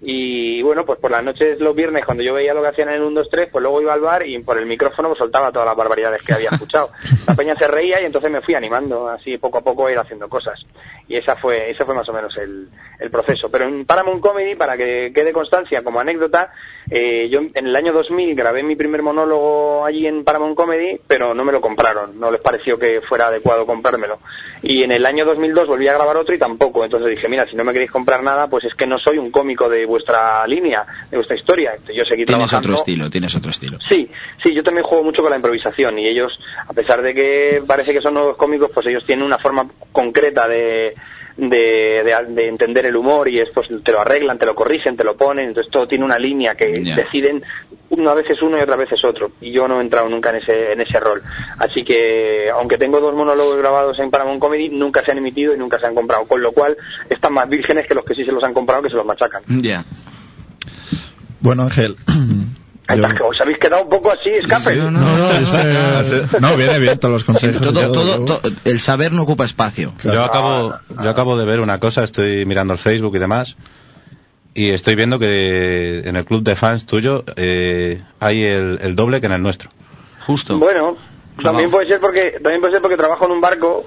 [0.04, 2.96] y bueno, pues por las noches los viernes cuando yo veía lo que hacían en
[2.96, 5.52] el 1, 2, 3, pues luego iba al bar y por el micrófono pues soltaba
[5.52, 6.92] todas las barbaridades que había escuchado.
[7.28, 10.00] La peña se reía y entonces me fui animando así poco a poco a ir
[10.00, 10.66] haciendo cosas.
[11.08, 13.52] Y esa fue, ese fue más o menos el, el proceso.
[13.52, 16.52] Pero en Paramount Comedy, para que quede constancia como anécdota,
[16.94, 21.34] eh, yo en el año 2000 grabé mi primer monólogo allí en Paramount Comedy, pero
[21.34, 24.20] no me lo compraron, no les pareció que fuera adecuado comprármelo.
[24.62, 26.84] Y en el año 2002 volví a grabar otro y tampoco.
[26.84, 29.32] Entonces dije, mira, si no me queréis comprar nada, pues es que no soy un
[29.32, 31.72] cómico de vuestra línea, de vuestra historia.
[31.72, 32.68] Entonces yo seguí Tienes trabajando.
[32.68, 33.78] otro estilo, tienes otro estilo.
[33.88, 34.10] Sí,
[34.44, 37.94] sí, yo también juego mucho con la improvisación y ellos, a pesar de que parece
[37.94, 40.94] que son nuevos cómicos, pues ellos tienen una forma concreta de,
[41.50, 44.96] de, de- de entender el humor y es, pues te lo arreglan, te lo corrigen,
[44.96, 47.44] te lo ponen, entonces todo tiene una línea que deciden
[47.90, 50.72] una veces uno y otra veces otro y yo no he entrado nunca en ese,
[50.72, 51.22] en ese rol.
[51.58, 55.58] Así que, aunque tengo dos monólogos grabados en Paramount Comedy, nunca se han emitido y
[55.58, 56.78] nunca se han comprado, con lo cual
[57.10, 59.44] están más vírgenes que los que sí se los han comprado que se los machacan.
[59.62, 59.84] Ya.
[61.42, 61.96] Bueno, Ángel.
[62.96, 64.76] Yo- os habéis quedado un poco así, escape.
[64.76, 67.62] No, no, es que- no, viene bien todos los consejos.
[67.62, 67.92] Todo, yo-
[68.26, 69.94] todo, el saber no ocupa espacio.
[70.04, 70.74] Yo acabo,
[71.04, 73.56] yo acabo de ver una cosa, estoy mirando el Facebook y demás,
[74.54, 79.20] y estoy viendo que en el club de fans tuyo eh, hay el, el doble
[79.22, 79.70] que en el nuestro.
[80.26, 80.58] Justo.
[80.58, 80.98] Bueno,
[81.42, 83.86] también puede ser porque también puede ser porque trabajo en un barco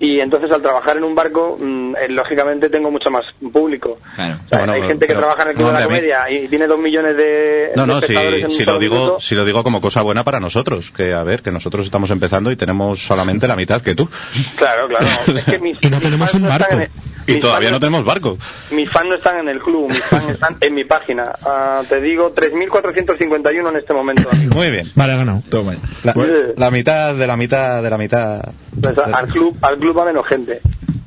[0.00, 3.98] y entonces al trabajar en un barco mm, eh, lógicamente tengo mucho más público.
[4.14, 4.38] Claro.
[4.46, 5.84] O sea, Bueno, hay pero- gente que pero- trabaja en el club no, de la
[5.86, 8.94] comedia y tiene dos millones de, No, de no, si, en si un lo digo,
[8.94, 9.20] minuto.
[9.20, 12.52] si lo digo como cosa buena para nosotros, que a ver, que nosotros estamos empezando
[12.52, 14.08] y tenemos solamente la mitad que tú.
[14.56, 15.06] Claro, claro.
[15.36, 16.74] Es que mis, Y no tenemos fans un barco.
[16.74, 16.90] en el-
[17.26, 18.38] Y mis todavía fans- no tenemos barco.
[18.70, 21.32] Mis fans no están en el club, mis fans están en mi página.
[21.44, 24.28] Ah, te digo 3.451 en este momento.
[24.30, 24.54] amigo.
[24.54, 24.90] Muy bien.
[24.94, 25.42] Vale, ganado.
[25.50, 25.74] Toma.
[26.04, 26.14] La,
[26.56, 28.42] la mitad de la mitad de la mitad.
[28.80, 30.60] Pues, al club al club va menos gente.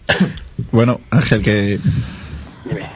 [0.72, 1.80] Bueno, Ángel, que
[2.64, 2.90] Dime.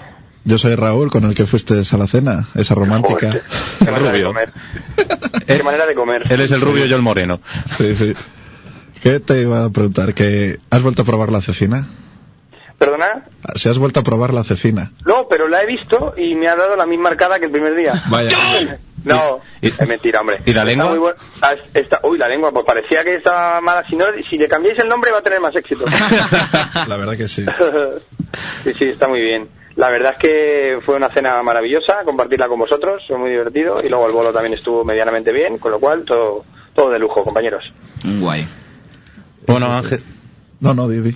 [0.45, 3.27] yo soy Raúl, con el que fuiste a la cena, esa romántica.
[3.27, 3.43] Joder,
[3.79, 4.27] qué manera de Rubio.
[4.27, 4.53] comer.
[5.45, 6.23] Qué manera de comer.
[6.29, 7.41] Él es el rubio y yo el moreno.
[7.65, 8.13] Sí, sí.
[9.03, 10.13] ¿Qué te iba a preguntar?
[10.13, 11.87] ¿Que ¿Has vuelto a probar la cecina?
[12.77, 13.25] ¿Perdona?
[13.55, 14.91] ¿Si has vuelto a probar la cecina?
[15.05, 17.75] No, pero la he visto y me ha dado la misma arcada que el primer
[17.75, 18.03] día.
[18.09, 18.29] Vaya.
[19.05, 20.39] No, ¿Y- es mentira, hombre.
[20.47, 20.89] ¿Y la Está lengua?
[20.97, 21.09] muy
[21.43, 23.87] ah, está- uy, la lengua, pues parecía que estaba mala.
[23.87, 25.85] Si, no, si le cambiáis el nombre va a tener más éxito.
[26.87, 27.45] La verdad que sí.
[28.63, 29.47] sí, sí, está muy bien.
[29.75, 33.77] La verdad es que fue una cena maravillosa, compartirla con vosotros, fue muy divertido.
[33.83, 37.23] Y luego el bolo también estuvo medianamente bien, con lo cual todo, todo de lujo,
[37.23, 37.71] compañeros.
[38.03, 38.47] Guay.
[39.45, 40.01] Bueno, Ángel.
[40.61, 41.15] No, no, Didi.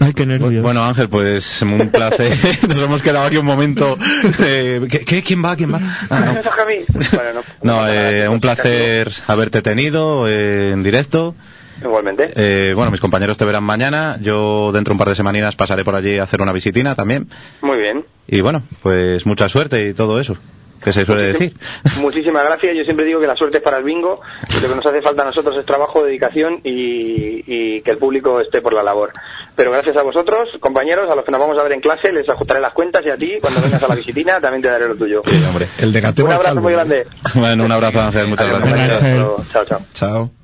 [0.00, 0.62] Ay, qué nervios.
[0.62, 2.32] Bueno, Ángel, pues un placer.
[2.68, 3.98] Nos hemos quedado aquí un momento.
[4.40, 5.22] eh, ¿qué, qué?
[5.22, 5.56] quién va?
[5.56, 5.80] ¿Quién va?
[6.10, 6.34] Ah, no.
[6.34, 6.76] ¿Me toca a mí?
[7.12, 11.34] Bueno, no, eh, un placer haberte tenido eh, en directo.
[11.82, 12.30] Igualmente.
[12.36, 14.16] Eh, bueno, mis compañeros te verán mañana.
[14.20, 17.28] Yo dentro de un par de semaninas pasaré por allí a hacer una visitina también.
[17.60, 18.04] Muy bien.
[18.28, 20.36] Y bueno, pues mucha suerte y todo eso
[20.84, 21.54] que se suele decir.
[22.00, 22.76] Muchísimas gracias.
[22.76, 24.20] Yo siempre digo que la suerte es para el bingo.
[24.62, 28.40] Lo que nos hace falta a nosotros es trabajo, dedicación y, y que el público
[28.40, 29.12] esté por la labor.
[29.56, 32.28] Pero gracias a vosotros, compañeros, a los que nos vamos a ver en clase, les
[32.28, 34.96] ajustaré las cuentas y a ti, cuando vengas a la visitina, también te daré lo
[34.96, 35.22] tuyo.
[35.24, 35.68] Sí, hombre.
[35.78, 36.60] El de Un abrazo calvo.
[36.62, 37.06] muy grande.
[37.34, 38.26] Bueno, un abrazo, Ángel.
[38.28, 39.52] Muchas Adiós, gracias.
[39.52, 39.80] Chao, chao.
[39.92, 40.41] Chao.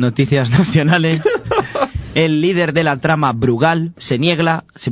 [0.00, 1.22] Noticias nacionales.
[2.14, 4.90] El líder de la trama Brugal se niegla, se,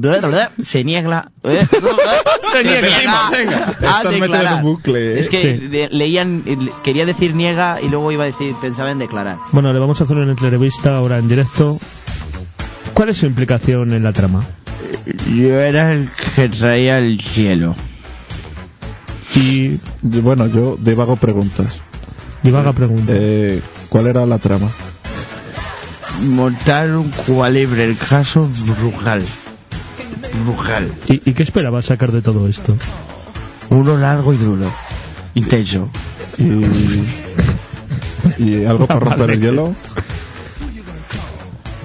[0.62, 1.66] se niegla, eh,
[2.52, 3.32] se niega a
[3.72, 4.54] Estás metido en declarar.
[4.54, 5.18] un bucle, ¿eh?
[5.20, 5.66] Es que Sí.
[5.66, 6.44] de- leían,
[6.84, 9.38] quería decir niega y luego iba a decir, pensaba en declarar.
[9.50, 11.80] Bueno, le vamos a hacer una entrevista ahora en directo.
[12.94, 14.44] ¿Cuál es su implicación en la trama?
[15.34, 17.74] Yo era el que traía el hielo.
[19.34, 21.80] Y Bueno, yo divago preguntas.
[22.44, 23.12] divaga pregunta.
[23.14, 24.70] Eh, ¿Cuál era la trama?
[26.20, 29.24] Montar un cualibre, el caso Brugal.
[30.44, 30.92] Brugal.
[31.08, 32.76] ¿Y, y qué esperaba sacar de todo esto?
[33.70, 34.70] Uno largo y duro.
[35.34, 35.88] Intenso.
[36.38, 36.64] Y,
[38.42, 39.74] y algo para romper el hielo.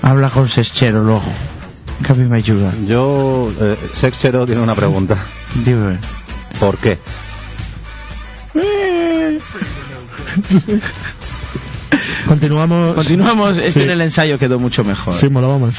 [0.02, 1.24] Habla con Seschero luego.
[2.06, 2.72] Que a mí me ayuda.
[2.88, 5.18] Yo, eh, Sexchero tiene una pregunta.
[5.64, 5.98] Dime.
[6.60, 6.98] ¿Por qué?
[12.34, 12.96] Continuamos.
[12.96, 13.58] Continuamos.
[13.58, 13.80] Es Sí.
[13.80, 15.14] que en el ensayo quedó mucho mejor.
[15.14, 15.76] Sí, molaba más.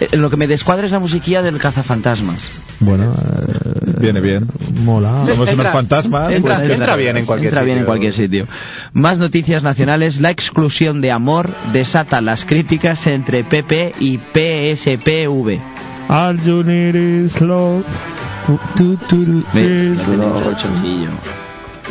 [0.00, 2.38] Eh, lo que me descuadra es la musiquilla del cazafantasmas.
[2.80, 4.48] Bueno, eh, Viene bien.
[4.84, 5.24] mola.
[5.26, 6.32] Somos Entra- unos fantasmas.
[6.32, 7.86] Entra, pues, entra bien en cualquier entra bien en sitio.
[7.86, 8.46] cualquier sitio.
[8.92, 10.20] Más noticias nacionales.
[10.20, 15.60] La exclusión de amor desata las críticas entre PP y PSPV.
[16.08, 17.84] All you need is love.
[18.76, 18.98] Tu,
[19.54, 20.00] Ve, is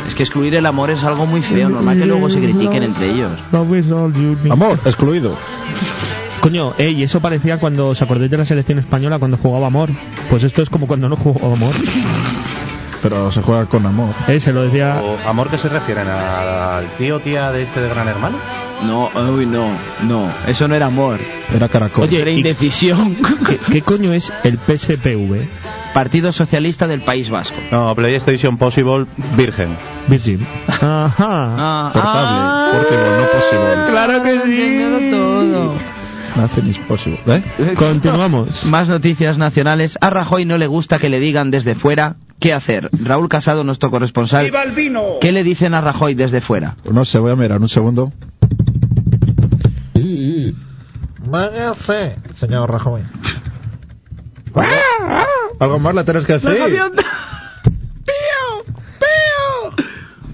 [0.06, 1.68] Es que excluir el amor es algo muy feo.
[1.68, 3.32] Normal que luego se critiquen entre ellos.
[4.50, 5.36] Amor, excluido.
[6.40, 9.90] Coño, ey, eso parecía cuando os acordáis de la selección española cuando jugaba amor.
[10.28, 11.72] Pues esto es como cuando no jugaba amor.
[13.02, 14.14] Pero se juega con amor.
[14.28, 15.02] Eh, se lo decía.
[15.02, 18.38] ¿O amor que se refieren al tío tía de este de Gran Hermano?
[18.84, 19.68] No, uy, no,
[20.02, 20.30] no.
[20.46, 21.18] Eso no era amor.
[21.54, 22.04] Era caracol.
[22.04, 23.16] Oye, era indecisión.
[23.48, 25.48] ¿Qué, qué coño es el PSPV?
[25.94, 27.56] Partido Socialista del País Vasco.
[27.70, 29.76] No, PlayStation Possible Virgen.
[30.06, 30.46] Virgin.
[30.68, 31.12] Ajá.
[31.18, 32.38] Ah, Portable.
[32.40, 33.90] ah, Portable, no possible.
[33.90, 35.10] Claro que sí.
[35.10, 35.74] todo.
[36.36, 37.20] Nothing is possible.
[37.26, 37.74] ¿Eh?
[37.76, 38.64] Continuamos.
[38.66, 39.98] Más noticias nacionales.
[40.00, 42.90] A Rajoy no le gusta que le digan desde fuera qué hacer.
[42.92, 44.50] Raúl Casado, nuestro corresponsal.
[45.20, 46.76] ¿Qué le dicen a Rajoy desde fuera?
[46.90, 48.12] No sé, voy a mirar un segundo.
[51.32, 53.02] Váyase, señor Rajoy.
[55.60, 56.50] ¿Algo más le tienes que decir?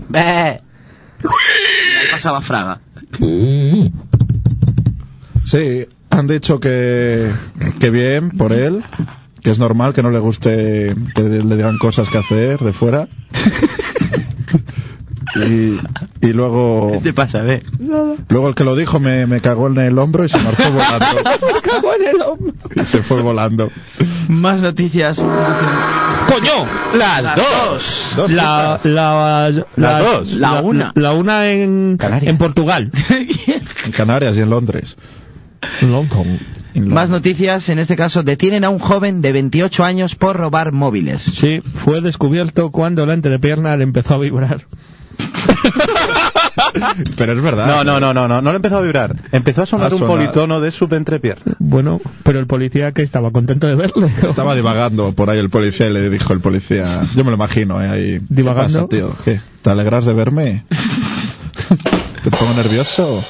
[0.08, 0.20] ¡Bé!
[0.20, 2.80] Ahí pasaba Fraga.
[5.50, 7.30] Sí, han dicho que,
[7.80, 8.82] que bien por él,
[9.42, 13.08] que es normal que no le guste que le digan cosas que hacer de fuera.
[15.36, 15.78] Y,
[16.26, 17.62] y luego, ¿Qué te pasa, ve?
[18.28, 22.38] luego el que lo dijo me, me cagó en el hombro y se marchó volando.
[22.74, 23.70] Y se fue volando.
[24.28, 25.18] Más noticias.
[25.18, 26.66] ¡Coño!
[26.94, 28.12] Las dos.
[28.16, 30.32] Dos La, la, la, dos.
[30.32, 30.92] La una.
[30.94, 32.30] La, una en, Canarias.
[32.30, 32.90] en Portugal.
[33.84, 34.96] En Canarias y en Londres.
[36.74, 41.22] Más noticias, en este caso, detienen a un joven de 28 años por robar móviles.
[41.22, 44.64] Sí, fue descubierto cuando la entrepierna le empezó a vibrar.
[47.16, 47.66] Pero es verdad.
[47.66, 49.16] No, no, no, no, no, no le empezó a vibrar.
[49.32, 50.18] Empezó a sonar Ha un sonado.
[50.18, 51.54] politono de su entrepierna.
[51.58, 54.06] Bueno, pero el policía que estaba contento de verle.
[54.28, 57.82] Estaba divagando por ahí el policía y le dijo el policía, yo me lo imagino,
[57.82, 57.88] ¿eh?
[57.88, 58.86] Ahí, ¿qué ¿Divagando?
[58.86, 59.14] pasa, tío?
[59.24, 59.40] ¿Qué?
[59.62, 60.64] ¿Te alegras de verme?
[62.24, 63.24] ¿Te pongo nervioso?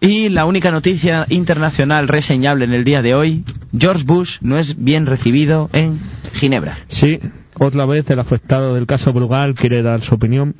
[0.00, 3.44] Y la única noticia internacional reseñable en el día de hoy,
[3.76, 6.00] George Bush no es bien recibido en
[6.34, 6.78] Ginebra.
[6.88, 7.20] Sí,
[7.58, 10.54] otra vez el afectado del caso Brugal quiere dar su opinión.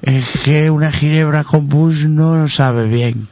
[0.00, 3.28] Es que una ginebra con Bush no lo sabe bien.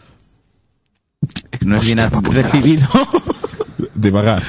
[1.65, 2.01] No es bien
[2.33, 2.87] recibido.
[3.95, 4.43] Divagar.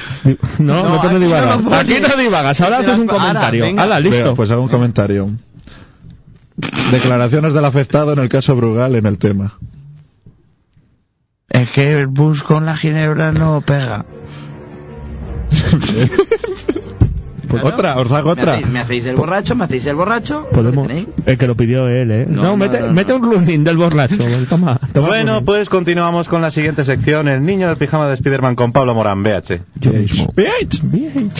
[0.58, 1.62] No, no, No, te aquí divagas.
[1.62, 3.64] no Aquí no divagas, ahora haces un Ahora, comentario.
[3.64, 3.82] venga.
[3.82, 4.18] Hala, listo.
[4.24, 5.30] Venga, pues hago un comentario.
[6.92, 9.58] Declaraciones del afectado en el caso Brugal en el tema.
[11.48, 14.04] Es que el Bush con la ginebra no pega.
[17.48, 18.52] Pues otra, os hago ¿Me otra.
[18.52, 19.54] hacéis, me hacéis el borracho?
[19.56, 20.46] ¿Me hacéis el borracho?
[20.52, 20.86] Podemos.
[21.24, 22.26] El que lo pidió él, ¿eh?
[22.28, 22.92] No, No, no, mete, no, no.
[22.92, 24.16] mete un running del borracho.
[24.50, 28.54] Toma, toma Bueno, pues continuamos con la siguiente sección, el niño del pijama de Spiderman
[28.54, 29.60] con Pablo Morán, BH.
[29.76, 30.30] Yo mismo.
[30.36, 30.50] Bien.
[30.82, 31.32] Bien.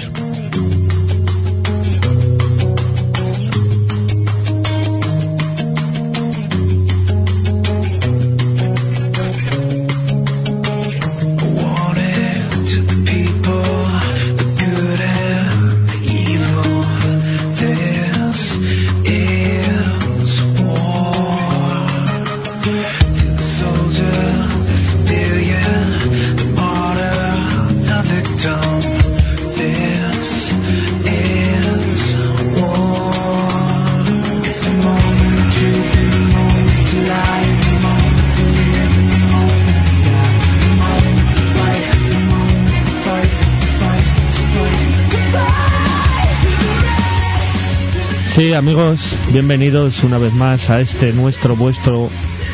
[48.58, 52.10] Amigos, bienvenidos una vez más a este nuestro, vuestro,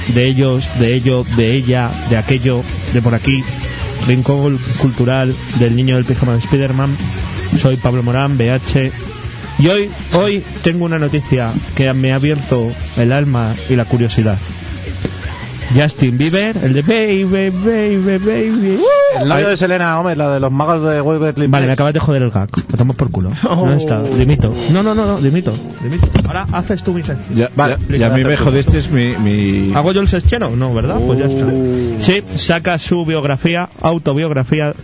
[0.08, 2.62] de ellos, de ello, de ella, de aquello,
[2.92, 3.42] de por aquí,
[4.06, 6.94] rincón cultural del niño del pijama de Spiderman.
[7.58, 8.92] Soy Pablo Morán, BH.
[9.60, 14.38] Y hoy, hoy tengo una noticia que me ha abierto el alma y la curiosidad.
[15.74, 18.78] Justin Bieber, el de Baby, Baby, Baby.
[19.20, 22.00] El novio de Selena Gómez, la de los magos de Waverly Vale, me acabas de
[22.00, 22.48] joder el gag.
[22.70, 23.30] Lo tomas por culo.
[23.44, 24.02] No está.
[24.02, 24.52] Dimito.
[24.72, 25.18] No, no, no, no.
[25.18, 25.52] Dimito.
[25.82, 26.08] Dimito.
[26.26, 27.36] Ahora haces tú mi sección.
[27.36, 29.08] Ya, Vale, ya- y a mí me jodisteis mi...
[29.18, 29.72] mi...
[29.74, 30.50] ¿Hago yo el sechero?
[30.56, 30.96] No, ¿verdad?
[31.04, 31.46] Pues ya está.
[32.00, 34.74] Sí, saca su biografía, autobiografía,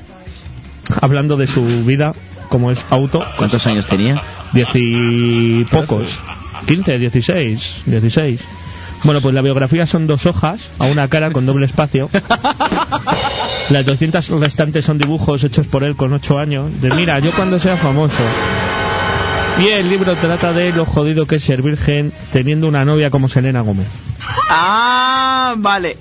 [1.00, 2.12] hablando de su vida,
[2.48, 3.22] como es auto.
[3.36, 4.22] ¿Cuántos años tenía?
[4.52, 6.20] Diez y pocos.
[6.66, 8.44] 15, 16, 16.
[9.04, 12.10] Bueno, pues la biografía son dos hojas, a una cara con doble espacio.
[13.70, 16.80] Las 200 restantes son dibujos hechos por él con 8 años.
[16.80, 18.22] De mira, yo cuando sea famoso.
[19.58, 23.28] Y el libro trata de lo jodido que es ser virgen teniendo una novia como
[23.28, 23.86] Selena Gómez.
[24.48, 25.96] Ah, vale.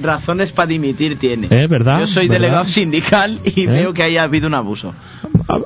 [0.00, 1.48] Razones para dimitir tiene.
[1.50, 1.66] ¿Eh?
[1.66, 2.00] ¿Verdad?
[2.00, 2.40] Yo soy ¿Verdad?
[2.40, 3.66] delegado sindical y ¿Eh?
[3.66, 4.94] veo que haya habido un abuso.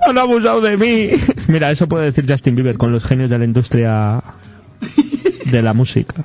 [0.09, 1.11] Han abusado de mí.
[1.49, 4.23] Mira, eso puede decir Justin Bieber con los genios de la industria
[5.45, 6.25] de la música.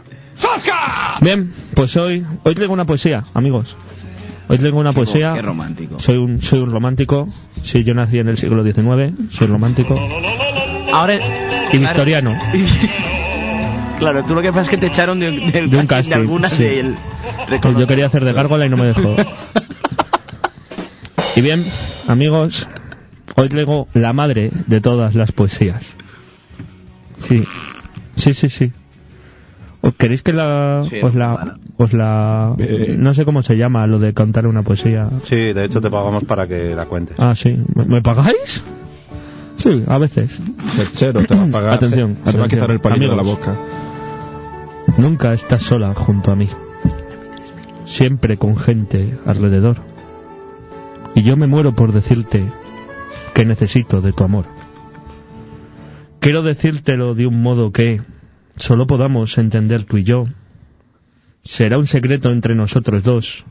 [1.21, 3.75] Bien, pues hoy, hoy traigo una poesía, amigos.
[4.49, 5.33] Hoy traigo una poesía.
[5.33, 5.99] Qué romántico.
[5.99, 7.27] Soy un, soy un romántico.
[7.63, 9.13] Sí, yo nací en el siglo XIX.
[9.31, 9.95] Soy romántico.
[10.93, 11.15] Ahora.
[11.73, 12.37] Y victoriano.
[13.97, 15.87] Claro, tú lo que pasa es que te echaron de, un- del De un casting,
[15.87, 16.63] casting, de alguna sí.
[16.63, 16.95] del
[17.59, 19.15] Pues yo quería hacer de gárgola y no me dejó.
[21.35, 21.65] Y bien,
[22.07, 22.67] amigos,
[23.35, 25.95] hoy traigo la madre de todas las poesías.
[27.27, 27.43] Sí,
[28.15, 28.71] sí, sí, sí.
[29.81, 31.53] ¿Os ¿Queréis que la, Sí, os la, bueno.
[31.77, 32.55] os la,
[32.97, 35.09] no sé cómo se llama lo de cantar una poesía?
[35.23, 37.15] Sí, de hecho te pagamos para que la cuentes.
[37.19, 37.55] Ah, sí.
[37.75, 38.63] ¿Me, me pagáis?
[39.55, 40.39] Sí, a veces.
[40.75, 41.73] Tercero, te va a pagar.
[41.73, 43.55] Atención, Se, se va a quitar el palillo de la boca.
[44.97, 46.47] Nunca estás sola junto a mí.
[47.85, 49.77] Siempre con gente alrededor.
[51.15, 52.43] Y yo me muero por decirte
[53.33, 54.45] que necesito de tu amor.
[56.19, 58.01] Quiero decírtelo de un modo que
[58.57, 60.27] solo podamos entender tú y yo.
[61.43, 63.45] Será un secreto entre nosotros dos.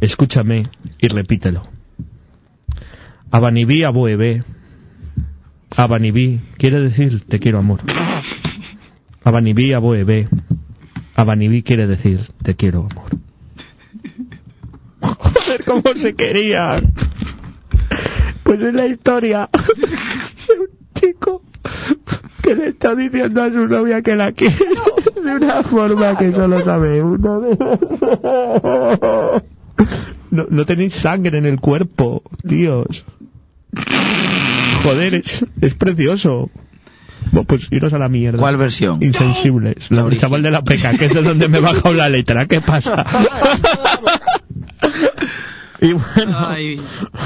[0.00, 0.66] Escúchame
[0.98, 1.68] y repítelo.
[3.30, 4.42] Abanibí abueve.
[5.76, 7.80] Abanibí quiere decir te quiero amor.
[9.22, 10.28] Abanibí abueve.
[11.14, 13.10] Abanibí quiere decir te quiero amor.
[15.00, 16.94] Joder, cómo se querían.
[18.42, 19.48] Pues es la historia
[22.50, 24.56] que le está diciendo a su novia que la quiere
[25.22, 27.56] de una forma que solo sabe uno de
[30.30, 33.04] no, no tenéis sangre en el cuerpo, tíos.
[34.82, 36.50] Joder, es, es precioso.
[37.32, 38.38] Bueno, pues iros a la mierda.
[38.38, 39.02] ¿Cuál versión?
[39.02, 39.90] Insensibles.
[39.90, 42.46] La del chaval de la peca, que es de donde me he bajado la letra.
[42.46, 43.04] ¿Qué pasa?
[45.80, 46.80] y bueno, Ay,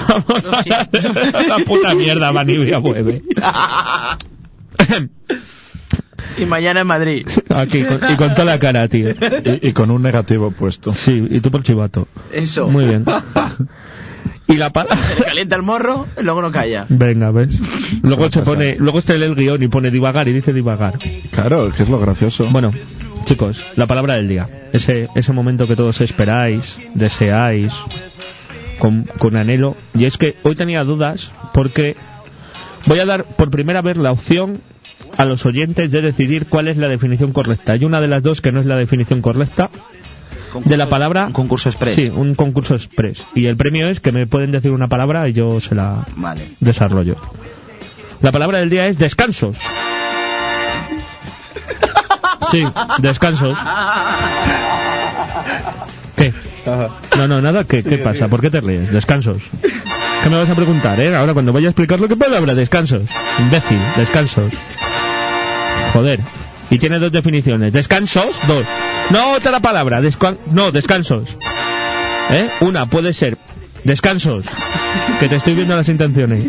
[0.09, 3.23] vamos a la, la puta mierda, Manibia mueve.
[6.39, 7.27] y mañana en Madrid.
[7.49, 9.11] Aquí, con- y con toda la cara, tío.
[9.11, 10.93] Y, y con un negativo puesto.
[10.93, 12.09] Sí, y tú por chivato.
[12.33, 12.69] Eso.
[12.69, 13.05] Muy bien.
[14.47, 14.95] Y la palabra...
[15.03, 16.85] Se le calienta el morro, luego no calla.
[16.91, 17.59] Venga, ¿ves?
[18.03, 20.99] Luego se pone, luego está el guion y pone divagar y dice divagar.
[21.31, 22.51] Claro, que es lo gracioso.
[22.51, 22.71] Bueno,
[23.25, 24.47] chicos, la palabra del día.
[24.75, 27.73] Ese, ese momento que todos esperáis, deseáis,
[28.79, 29.77] con, con anhelo.
[29.95, 31.97] Y es que hoy tenía dudas porque
[32.87, 34.61] voy a dar por primera vez la opción
[35.17, 37.73] a los oyentes de decidir cuál es la definición correcta.
[37.73, 39.71] Hay una de las dos que no es la definición correcta
[40.65, 41.27] de la palabra.
[41.27, 41.95] Un concurso express.
[41.95, 43.25] Sí, un concurso express.
[43.35, 46.47] Y el premio es que me pueden decir una palabra y yo se la Vale.
[46.61, 47.17] desarrollo.
[48.23, 49.57] La palabra del día es descansos.
[52.51, 52.65] Sí,
[52.99, 53.59] descansos.
[56.17, 56.33] ¿Qué?
[57.17, 58.29] No, no, nada, ¿qué, qué pasa?
[58.29, 58.91] ¿Por qué te ríes?
[58.93, 59.39] Descansos.
[60.23, 61.15] ¿Qué me vas a preguntar, eh?
[61.15, 63.03] Ahora cuando vaya a explicar lo que palabra, descansos.
[63.39, 64.53] Imbécil, descansos.
[65.93, 66.21] Joder.
[66.71, 67.73] Y tiene dos definiciones.
[67.73, 68.65] Descansos, dos.
[69.11, 71.37] No otra palabra, descan- no, descansos.
[72.31, 72.49] ¿Eh?
[72.61, 73.37] Una puede ser
[73.85, 74.45] descansos.
[75.21, 76.47] Que te estoy viendo las intenciones.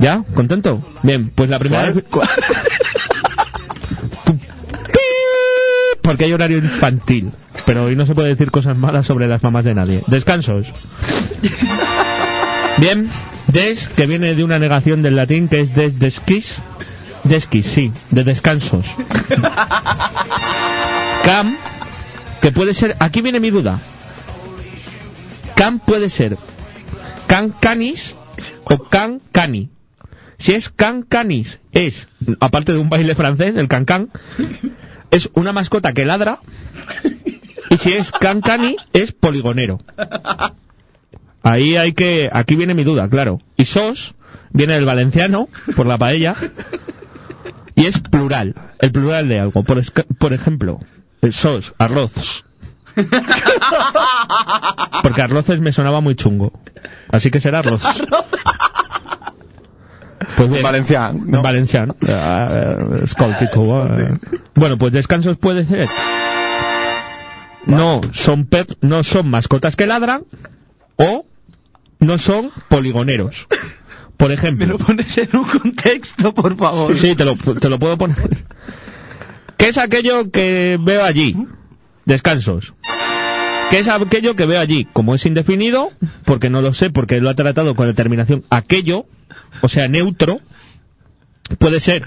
[0.00, 0.22] ¿Ya?
[0.34, 0.82] ¿Contento?
[1.02, 1.92] Bien, pues la primera...
[6.10, 7.30] Porque hay horario infantil.
[7.66, 10.02] Pero hoy no se puede decir cosas malas sobre las mamás de nadie.
[10.08, 10.66] Descansos.
[12.78, 13.08] Bien,
[13.46, 16.56] des, que viene de una negación del latín que es des desquis.
[17.22, 18.86] Desquis, sí, de descansos.
[21.22, 21.56] Cam,
[22.42, 22.96] que puede ser.
[22.98, 23.78] Aquí viene mi duda.
[25.54, 26.36] Cam puede ser
[27.28, 28.16] can canis
[28.64, 29.70] o can cani.
[30.38, 32.08] Si es can canis, es,
[32.40, 34.10] aparte de un baile francés, el can can,
[35.10, 36.40] es una mascota que ladra.
[37.70, 39.78] Y si es can cani, es poligonero.
[41.42, 43.40] Ahí hay que, aquí viene mi duda, claro.
[43.56, 44.14] Y sos
[44.52, 46.36] viene del valenciano, por la paella,
[47.74, 49.62] y es plural, el plural de algo.
[49.62, 49.80] Por,
[50.18, 50.80] por ejemplo,
[51.22, 52.44] el sos, arroz.
[55.02, 56.52] Porque arroces me sonaba muy chungo.
[57.10, 57.82] Así que será arroz.
[60.36, 60.62] Pues bien.
[60.62, 61.42] Valenciano.
[61.42, 61.96] Valenciano.
[62.06, 64.18] Eh, escolti tu, eh.
[64.54, 65.88] Bueno, pues descansos puede ser.
[67.66, 70.24] No son per- no son mascotas que ladran
[70.96, 71.26] o
[72.00, 73.46] no son poligoneros.
[74.16, 74.66] Por ejemplo.
[74.66, 76.96] Me lo pones en un contexto, por favor.
[76.98, 78.16] Sí, te lo, te lo puedo poner.
[79.56, 81.36] ¿Qué es aquello que veo allí?
[82.06, 82.72] Descansos.
[83.70, 84.86] ¿Qué es aquello que veo allí?
[84.92, 85.92] Como es indefinido,
[86.24, 89.06] porque no lo sé, porque lo ha tratado con la terminación aquello,
[89.62, 90.40] o sea, neutro,
[91.58, 92.04] puede ser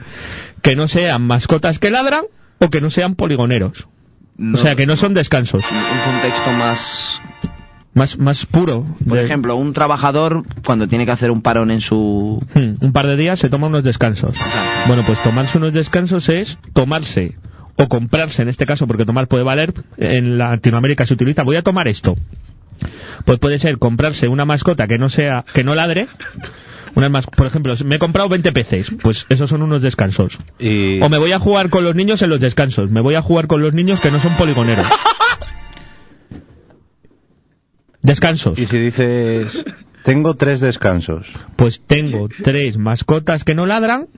[0.62, 2.24] que no sean mascotas que ladran
[2.60, 3.88] o que no sean poligoneros.
[4.36, 4.58] No.
[4.58, 5.64] o sea, que no son descansos.
[5.72, 7.22] Un contexto más...
[7.96, 8.88] Más, más puro.
[9.08, 12.44] Por de- ejemplo, un trabajador cuando tiene que hacer un parón en su...
[12.56, 14.36] Hmm, un par de días se toma unos descansos.
[14.36, 14.82] Exacto.
[14.88, 17.38] Bueno, pues tomarse unos descansos es tomarse
[17.76, 21.62] o comprarse, en este caso, porque tomar puede valer, en Latinoamérica se utiliza, voy a
[21.62, 22.16] tomar esto.
[23.26, 26.08] Pues puede ser comprarse una mascota que no sea, que no ladre,
[26.94, 30.38] por ejemplo, me he comprado 20 peces, pues esos son unos descansos.
[30.60, 33.22] Y, O me voy a jugar con los niños en los descansos, me voy a
[33.22, 34.86] jugar con los niños que no son poligoneros.
[38.02, 38.60] Descansos.
[38.60, 39.66] y si dices,
[40.04, 41.32] tengo tres descansos.
[41.56, 44.10] Pues tengo tres mascotas que no ladran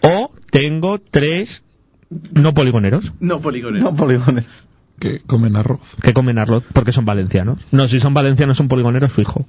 [0.00, 1.64] o tengo tres
[2.32, 3.84] no poligoneros No poligonero.
[3.90, 4.44] No poligones.
[4.98, 5.80] Que comen arroz.
[6.02, 7.58] que comen arroz porque son valencianos.
[7.72, 9.46] No, si son valencianos son poligoneros fijo.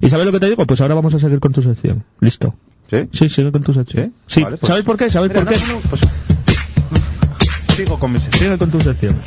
[0.00, 0.66] ¿Y sabes lo que te digo?
[0.66, 2.04] Pues ahora vamos a seguir con tu sección.
[2.20, 2.54] Listo.
[2.90, 3.08] ¿Sí?
[3.12, 4.12] Sí, sigue con tu sección.
[4.26, 4.42] Sí.
[4.42, 5.08] Vale, pues- ¿Sabes por qué?
[5.10, 5.56] ¿Sabes por qué?
[5.56, 6.02] No, no, no, pues-
[7.76, 8.42] sigo con mi sección.
[8.44, 9.18] Sigue con tu sección.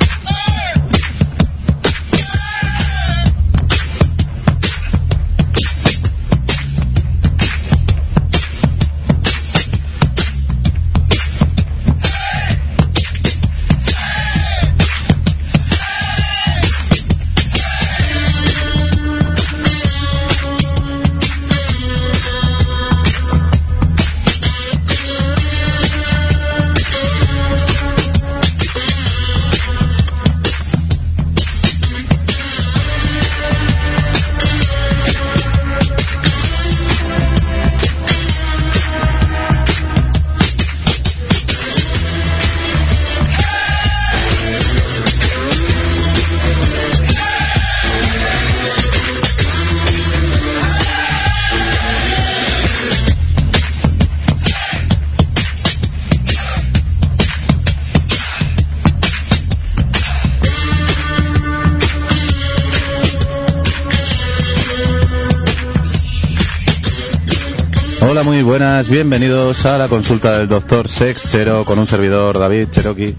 [68.88, 73.14] Buenas, bienvenidos a la consulta del doctor Sex Chero con un servidor David Cherokee.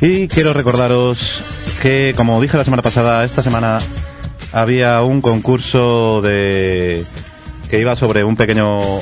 [0.00, 1.42] Y quiero recordaros
[1.80, 3.78] que, como dije la semana pasada, esta semana
[4.52, 7.04] había un concurso de
[7.68, 8.80] que iba sobre un pequeño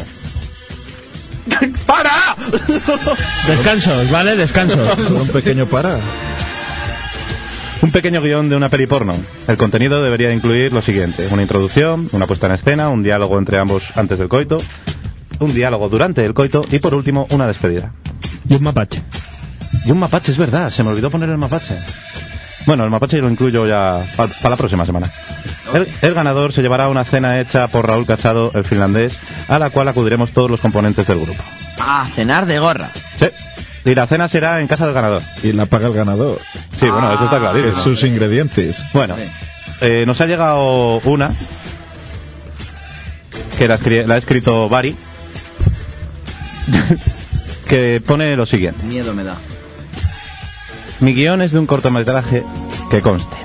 [1.87, 2.37] ¡Para!
[3.47, 4.37] Descansos, ¿vale?
[4.37, 4.89] Descansos.
[5.11, 5.99] Un pequeño para.
[7.83, 9.15] Un pequeño guion de una peli porno.
[9.49, 13.59] El contenido debería incluir lo siguiente: una introducción, una puesta en escena, un diálogo entre
[13.59, 14.59] ambos antes del coito,
[15.41, 17.93] un diálogo durante el coito y por último una despedida.
[18.49, 19.03] Y un mapache.
[19.85, 21.77] Y un mapache, es verdad, se me olvidó poner el mapache.
[22.67, 25.11] Bueno, el mapache lo incluyo ya para la próxima semana.
[25.73, 29.19] El, el ganador se llevará una cena hecha por Raúl Casado, el finlandés,
[29.49, 31.43] a la cual acudiremos todos los componentes del grupo.
[31.79, 32.91] Ah, cenar de gorra.
[33.19, 33.29] Sí.
[33.87, 35.23] Y la cena será en casa del ganador.
[35.43, 36.39] Y la paga el ganador.
[36.79, 37.73] Sí, bueno, eso está clarísimo.
[37.83, 38.85] sus ingredientes.
[38.93, 39.15] Bueno,
[39.81, 41.31] eh, nos ha llegado una
[43.57, 44.95] que la, escri- la ha escrito Bari
[47.69, 48.85] que pone lo siguiente.
[48.87, 49.37] Miedo me da.
[51.01, 52.45] Mi guion es de un cortometraje
[52.91, 53.37] que conste.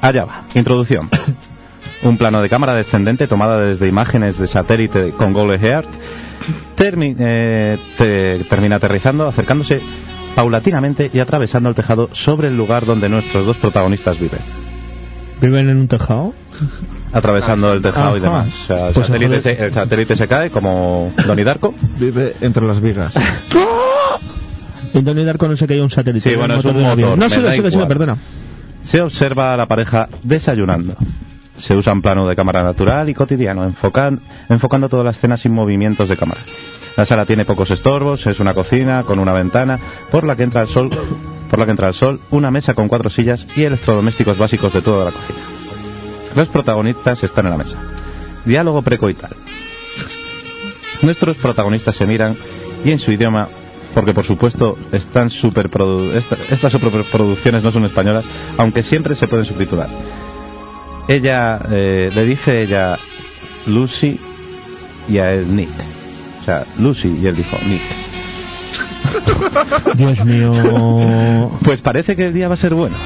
[0.00, 0.44] Allá va.
[0.54, 1.10] Introducción.
[2.02, 5.88] Un plano de cámara descendente tomada desde imágenes de satélite con Google Earth
[6.76, 9.80] termi- eh, te- termina aterrizando, acercándose
[10.34, 14.40] paulatinamente y atravesando el tejado sobre el lugar donde nuestros dos protagonistas viven.
[15.40, 16.32] ¿Viven en un tejado?
[17.12, 18.48] Atravesando el tejado y demás.
[18.48, 21.74] O sea, el, Pues, satélite se, el satélite se cae como Donnie Darko.
[21.98, 23.14] Vive entre las vigas.
[24.94, 26.26] En Donnie Darko no sé que hay un satélite.
[26.30, 26.38] Sí, ¿no?
[26.40, 27.86] bueno, es un motor, No, sigue, sigue, igual.
[27.88, 28.16] perdona.
[28.82, 30.94] Se observa a la pareja desayunando.
[31.56, 35.52] Se usa un plano de cámara natural y cotidiano, enfocan- enfocando toda la escena sin
[35.52, 36.40] movimientos de cámara.
[36.96, 39.78] La sala tiene pocos estorbos, es una cocina con una ventana
[40.10, 40.90] por la que entra el sol,
[42.30, 45.38] una mesa con cuatro sillas y electrodomésticos básicos de toda la cocina.
[46.34, 47.76] Los protagonistas están en la mesa.
[48.44, 49.30] Diálogo precoital.
[51.02, 52.36] Nuestros protagonistas se miran
[52.84, 53.48] y en su idioma,
[53.94, 58.24] porque por supuesto están superprodu- esta- estas superproducciones no son españolas,
[58.58, 59.88] aunque siempre se pueden subtitular.
[61.08, 62.96] Ella eh, le dice ella
[63.66, 64.18] Lucy
[65.08, 65.68] y a él Nick.
[66.40, 67.82] O sea, Lucy y él dijo Nick.
[69.96, 71.50] Dios mío.
[71.62, 72.96] Pues parece que el día va a ser bueno.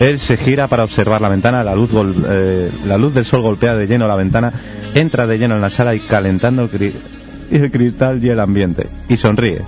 [0.00, 3.42] Él se gira para observar la ventana, la luz, gol- eh, la luz del sol
[3.42, 4.52] golpea de lleno la ventana,
[4.94, 6.92] entra de lleno en la sala y calentando el, cri-
[7.50, 8.86] el cristal y el ambiente.
[9.08, 9.62] Y sonríe.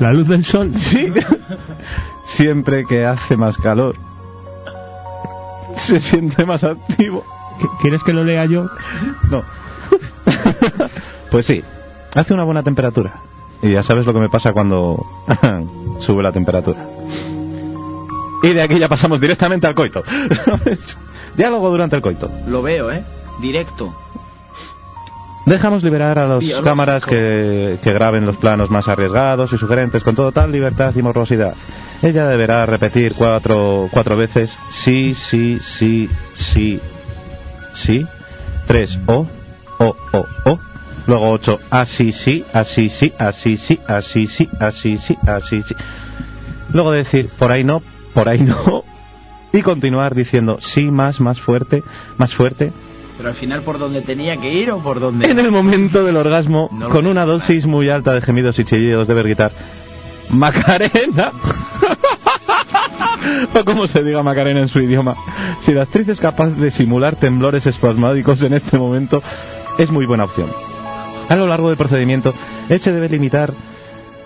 [0.00, 0.72] ¿La luz del sol?
[0.78, 1.12] Sí.
[2.24, 3.96] Siempre que hace más calor,
[5.76, 7.24] se siente más activo.
[7.60, 8.68] ¿Qu- ¿Quieres que lo lea yo?
[9.30, 9.42] No.
[11.30, 11.62] pues sí,
[12.14, 13.20] hace una buena temperatura.
[13.62, 15.06] Y ya sabes lo que me pasa cuando
[16.00, 16.86] sube la temperatura.
[18.42, 20.02] Y de aquí ya pasamos directamente al coito.
[21.36, 22.30] Diálogo durante el coito.
[22.46, 23.02] Lo veo, ¿eh?
[23.40, 23.94] Directo.
[25.46, 30.14] Dejamos liberar a las cámaras que, que graben los planos más arriesgados y sugerentes con
[30.14, 31.54] total libertad y morrosidad.
[32.02, 36.80] Ella deberá repetir cuatro, cuatro veces sí, sí, sí, sí,
[37.74, 38.06] sí.
[38.66, 39.26] Tres o,
[39.78, 40.60] o, o, o.
[41.06, 45.74] Luego ocho así, sí, así, sí, así, sí, así, sí, así, sí, así, sí.
[46.72, 47.82] Luego decir por ahí no,
[48.14, 48.84] por ahí no.
[49.52, 51.84] Y continuar diciendo sí, más, más fuerte,
[52.16, 52.72] más fuerte.
[53.24, 55.30] Pero al final, ¿por dónde tenía que ir o por dónde?
[55.30, 59.08] En el momento del orgasmo, No con una dosis muy alta de gemidos y chillidos,
[59.08, 59.50] debe gritar
[60.28, 61.32] Macarena.
[63.54, 65.16] o como se diga Macarena en su idioma.
[65.62, 69.22] Si la actriz es capaz de simular temblores espasmódicos en este momento,
[69.78, 70.50] es muy buena opción.
[71.30, 72.34] A lo largo del procedimiento,
[72.68, 73.54] él se debe limitar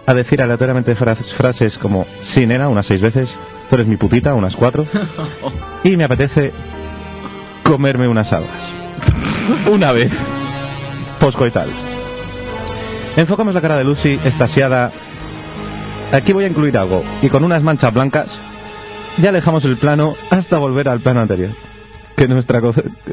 [0.07, 3.37] a decir aleatoriamente fras- frases como sí, nena, unas seis veces,
[3.71, 4.85] tú eres mi putita, unas cuatro,
[5.85, 6.53] y me apetece
[7.63, 8.51] comerme unas algas.
[9.71, 10.13] Una vez.
[11.21, 11.69] Poscoital.
[13.17, 14.93] Enfocamos la cara de Lucy, estasiada.
[16.13, 17.03] Aquí voy a incluir algo.
[17.23, 18.39] Y con unas manchas blancas,
[19.21, 21.51] ya alejamos el plano hasta volver al plano anterior.
[22.17, 22.61] Que, nuestra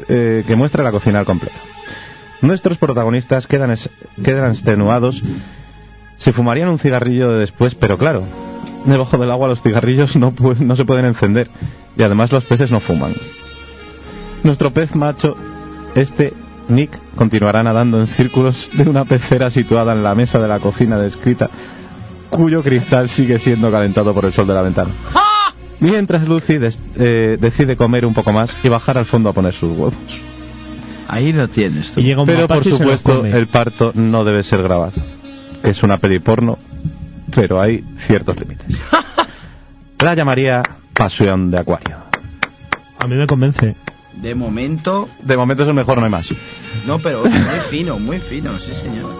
[0.08, 1.56] eh, que muestra la cocina al completo.
[2.40, 3.74] Nuestros protagonistas quedan,
[4.22, 5.22] quedan extenuados.
[6.16, 8.24] Se fumarían un cigarrillo de después, pero claro,
[8.84, 11.50] debajo del agua los cigarrillos no, no se pueden encender.
[11.96, 13.12] Y además los peces no fuman.
[14.42, 15.36] Nuestro pez macho,
[15.96, 16.32] este
[16.68, 20.98] Nick, continuará nadando en círculos de una pecera situada en la mesa de la cocina
[20.98, 21.50] descrita,
[22.30, 24.90] cuyo cristal sigue siendo calentado por el sol de la ventana.
[25.78, 29.52] Mientras Lucy des- eh, decide comer un poco más y bajar al fondo a poner
[29.54, 29.94] sus huevos.
[31.08, 32.00] Ahí lo tienes tú.
[32.00, 33.30] Y llega un Pero por supuesto, come.
[33.30, 34.92] el parto no debe ser grabado.
[35.62, 36.58] Que es una peli porno,
[37.34, 38.76] pero hay ciertos límites.
[40.00, 41.96] La llamaría Pasión de Acuario.
[42.98, 43.76] A mí me convence.
[44.16, 46.28] De momento, De momento es el mejor, no hay más.
[46.86, 47.30] no, pero muy
[47.70, 49.10] fino, muy fino, sí señor.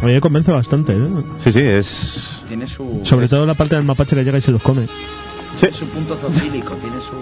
[0.00, 0.98] A mí me convence bastante, ¿eh?
[1.38, 2.42] Sí, sí, es...
[2.48, 3.00] Tiene su.
[3.04, 4.86] Sobre todo la parte del mapache que llega y se los come.
[5.60, 7.14] Tiene su punto zoofílico, tiene su.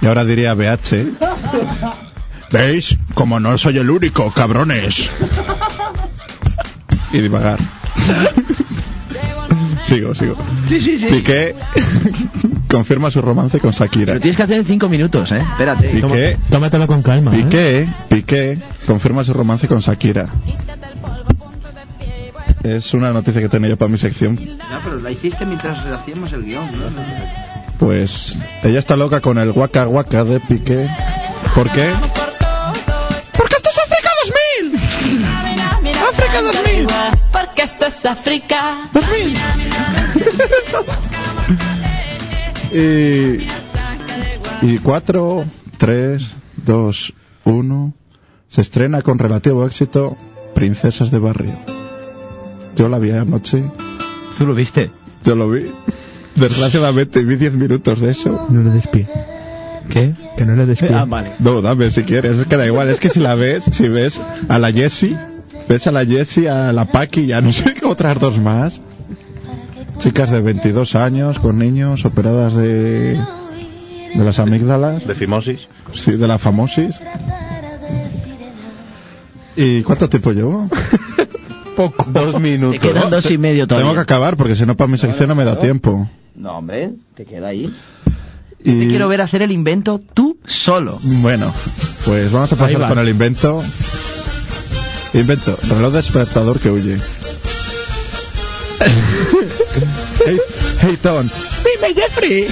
[0.01, 1.05] Y ahora diría BH.
[2.51, 2.97] ¿Veis?
[3.13, 5.09] Como no soy el único, cabrones.
[7.13, 7.59] Y divagar.
[9.87, 10.35] Sigo, sigo.
[10.67, 11.07] Sí, sí, sí.
[11.07, 11.55] Piqué
[12.69, 14.07] confirma su romance con Shakira.
[14.13, 15.43] Pero tienes que hacer en cinco minutos, ¿eh?
[15.51, 15.89] Espérate.
[15.89, 17.43] Piqué, Tómatelo con calma, ¿eh?
[17.43, 20.27] Piqué, Piqué confirma su romance con Shakira.
[22.63, 24.37] Es una noticia que tenía yo para mi sección.
[24.37, 27.77] Ya, pero la hiciste mientras hacíamos el guion, ¿no?
[27.79, 30.89] Pues ella está loca con el Waka Waka de Piqué.
[31.55, 31.93] ¿Por qué?
[33.37, 34.09] Porque esto es África
[34.63, 35.97] 2000.
[36.11, 37.16] África 2000.
[37.31, 38.89] Porque esto es África.
[38.93, 39.37] 2000.
[42.73, 43.47] y
[44.61, 45.43] y 4
[45.77, 47.13] 3 2
[47.45, 47.93] 1
[48.47, 50.17] se estrena con relativo éxito
[50.55, 51.53] Princesas de barrio.
[52.75, 53.63] Yo la vi anoche,
[54.37, 54.91] ¿Tú lo viste?
[55.23, 55.71] yo lo vi.
[56.35, 58.47] Desgraciadamente vi 10 minutos de eso.
[58.49, 59.07] No le des pie.
[59.89, 60.13] ¿Qué?
[60.35, 60.93] Que no le des pie.
[60.93, 61.33] Ah, vale.
[61.39, 64.19] No, dame si quieres, es que da igual, es que si la ves, si ves
[64.49, 65.17] a la Jessie,
[65.69, 68.81] ves a la Jessie, a la Paki y a no sé qué otras dos más.
[69.99, 73.13] Chicas de 22 años, con niños, operadas de,
[74.13, 75.67] de las amígdalas, De fimosis.
[75.93, 76.99] sí, de la famosis.
[79.55, 80.69] ¿Y cuánto tiempo llevo?
[81.75, 82.05] Poco.
[82.09, 82.79] Dos Te minutos.
[82.79, 84.01] quedan dos y medio Tengo que todavía.
[84.01, 86.07] acabar porque si no para mi sección no me da tiempo.
[86.35, 87.73] No, hombre, te queda ahí.
[88.63, 90.99] Y Te quiero ver hacer el invento tú solo.
[91.01, 91.53] Bueno,
[92.05, 93.63] pues vamos a pasar con el invento.
[95.17, 96.97] Invento, reloj despertador que huye.
[100.25, 100.39] hey,
[100.81, 101.27] hey, Tom.
[101.27, 102.47] Dime, Jeffrey.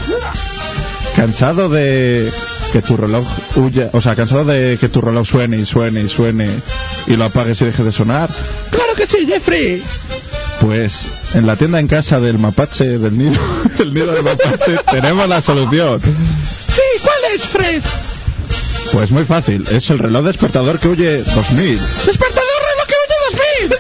[1.16, 2.32] Cansado de
[2.74, 3.24] que tu reloj
[3.56, 6.50] huya, o sea, cansado de que tu reloj suene y suene y suene
[7.06, 8.32] y lo apagues y deje de sonar.
[8.72, 9.84] Claro que sí, Jeffrey.
[10.60, 13.40] Pues en la tienda en casa del mapache, del nido,
[13.78, 16.02] del nido del mapache, tenemos la solución.
[16.02, 17.84] Sí, ¿cuál es, Fred?
[18.92, 21.80] Pues muy fácil, es el reloj despertador que huye 2000.
[22.06, 22.55] ¡Despertador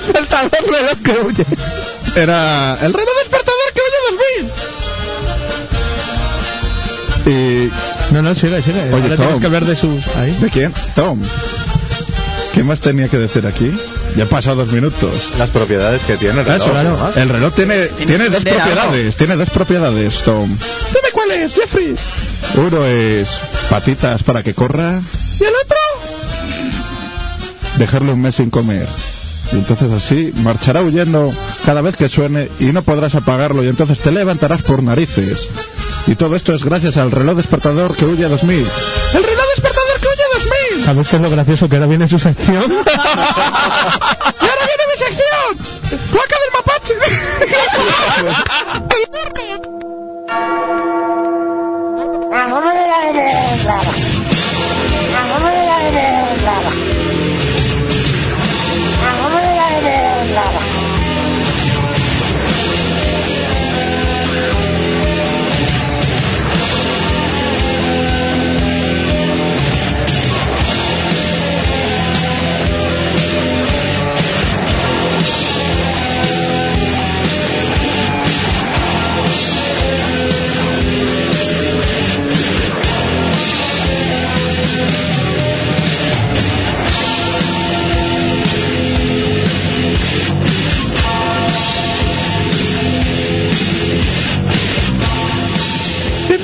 [0.05, 1.45] ¡Despertador reloj que huye!
[2.15, 4.51] Era el reloj despertador que huye
[7.25, 7.31] 2000.
[7.67, 7.71] Y...
[8.13, 8.81] No, no, sigue, sigue.
[8.81, 9.17] Oye, Ahora Tom.
[9.17, 10.05] tienes que hablar de sus...
[10.15, 10.31] Ahí.
[10.39, 10.73] ¿De quién?
[10.95, 11.19] Tom.
[12.53, 13.71] ¿Qué más tenía que decir aquí?
[14.15, 15.31] Ya han pasado dos minutos.
[15.37, 16.61] Las propiedades que tiene el reloj.
[16.61, 17.11] Eso, claro.
[17.15, 19.17] El reloj tiene, tiene dos propiedades.
[19.17, 20.49] Tiene dos propiedades, Tom.
[20.49, 21.95] Dime cuál es, Jeffrey.
[22.55, 25.01] Uno es patitas para que corra.
[25.39, 25.77] ¿Y el otro?
[27.77, 28.87] Dejarlo un mes sin comer.
[29.51, 31.31] Y entonces así marchará huyendo
[31.65, 35.49] cada vez que suene y no podrás apagarlo y entonces te levantarás por narices.
[36.07, 38.59] Y todo esto es gracias al reloj despertador que huye a 2000.
[38.59, 38.67] ¡El
[39.23, 40.27] reloj despertador que huye a
[40.73, 40.85] 2000!
[40.85, 42.63] ¿Sabes qué es lo gracioso que ahora viene su sección?
[42.63, 45.57] ¡Y ahora viene mi sección!
[46.11, 46.93] ¡Placa del mapache!
[48.89, 48.95] ¡El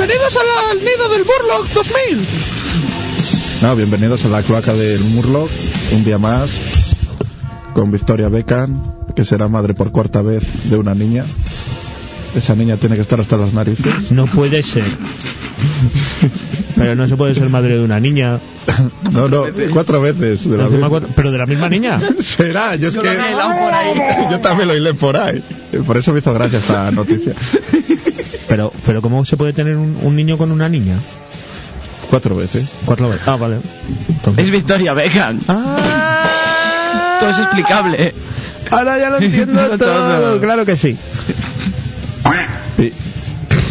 [0.01, 2.27] bienvenidos al, al nido del Burlock 2000.
[3.61, 5.49] No, bienvenidos a la cloaca del Murloc,
[5.91, 6.59] un día más,
[7.73, 11.25] con Victoria Beckham, que será madre por cuarta vez de una niña.
[12.35, 14.11] Esa niña tiene que estar hasta las narices.
[14.11, 14.85] No puede ser.
[16.77, 18.39] Pero no se puede ser madre de una niña.
[19.11, 19.43] No, no,
[19.73, 20.49] cuatro veces.
[20.49, 20.87] De la misma.
[20.87, 21.99] cuatro- Pero de la misma niña.
[22.19, 23.07] Será, yo es que...
[24.31, 25.43] Yo también lo hilé por ahí.
[25.85, 27.33] Por eso me hizo gracia esta noticia.
[28.51, 31.01] Pero, pero ¿cómo se puede tener un, un niño con una niña?
[32.09, 32.67] Cuatro veces.
[32.85, 33.25] Cuatro veces.
[33.25, 33.59] Ah, vale.
[34.09, 35.39] Entonces- Es Victoria Beckham.
[35.39, 38.13] Todo es explicable.
[38.69, 40.41] Ahora ya lo entiendo todo.
[40.41, 40.97] Claro que sí.
[42.75, 42.91] Pi-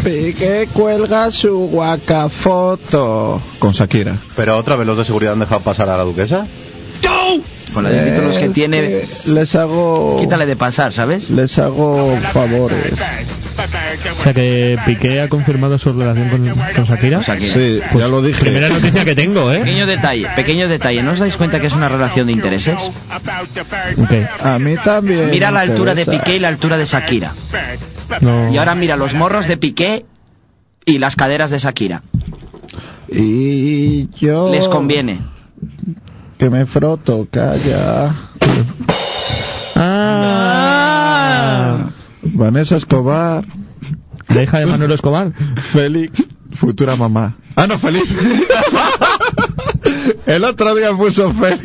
[0.02, 3.42] Piqué cuelga su guacafoto.
[3.58, 4.16] Con Shakira.
[4.34, 6.46] Pero otra vez los de seguridad han dejado pasar a la duquesa.
[7.74, 10.16] Con la de títulos que tiene, que les hago...
[10.20, 11.28] quítale de pasar, ¿sabes?
[11.30, 12.94] Les hago favores.
[14.18, 17.22] O sea que Piqué ha confirmado su relación con, con Shakira.
[17.22, 18.40] Sí, ya lo dije.
[18.40, 19.60] Primera noticia que tengo, ¿eh?
[19.60, 21.02] Pequeño detalle, pequeño detalle.
[21.02, 22.78] ¿No os dais cuenta que es una relación de intereses?
[23.98, 24.12] Ok.
[24.42, 25.30] A mí también.
[25.30, 26.06] Mira la altura de.
[26.06, 27.32] Piqué y la altura de Shakira.
[28.20, 28.52] No.
[28.52, 30.04] Y ahora mira los morros de Piqué
[30.84, 32.02] y las caderas de Shakira.
[33.08, 34.50] Y yo.
[34.50, 35.20] Les conviene.
[36.38, 38.10] Que me froto, calla.
[39.76, 41.90] Ah.
[42.22, 43.44] Vanessa Escobar.
[44.28, 45.32] La hija de Manuel Escobar.
[45.32, 47.36] Félix, futura mamá.
[47.56, 48.14] Ah, no, Félix.
[50.26, 51.62] El otro día puso Félix.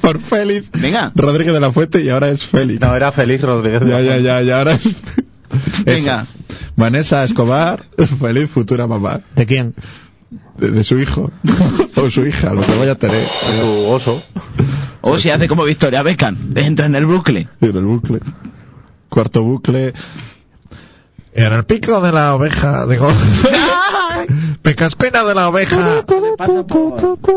[0.00, 0.70] Por Félix.
[0.72, 1.12] Venga.
[1.14, 2.80] Rodríguez de la Fuente y ahora es Félix.
[2.80, 3.80] No, era Félix Rodríguez.
[3.80, 4.24] de Ya, la ya, Fuente.
[4.24, 4.88] ya, ya, ahora es.
[5.84, 6.22] Venga.
[6.22, 6.30] Eso.
[6.76, 7.84] Vanessa Escobar,
[8.20, 9.20] feliz futura mamá.
[9.36, 9.74] ¿De quién?
[10.58, 11.30] De, de su hijo.
[11.96, 13.22] o su hija, lo que vaya a tener.
[13.22, 14.22] Su oso.
[15.06, 17.46] O si hace como Victoria Beckham, entra en el bucle.
[17.60, 18.20] En el bucle.
[19.14, 19.92] Cuarto bucle.
[21.34, 23.06] En el pico de la oveja, digo.
[24.62, 26.04] Pecascuina de la oveja.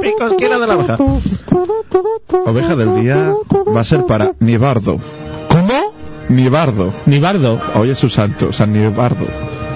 [0.01, 0.97] Picosquina de la oveja.
[2.47, 3.31] Oveja del día
[3.75, 4.99] va a ser para Nibardo.
[5.49, 5.93] ¿Cómo?
[6.29, 6.95] Nibardo.
[7.05, 7.61] Nibardo.
[7.75, 9.27] Hoy es su santo, San Nibardo.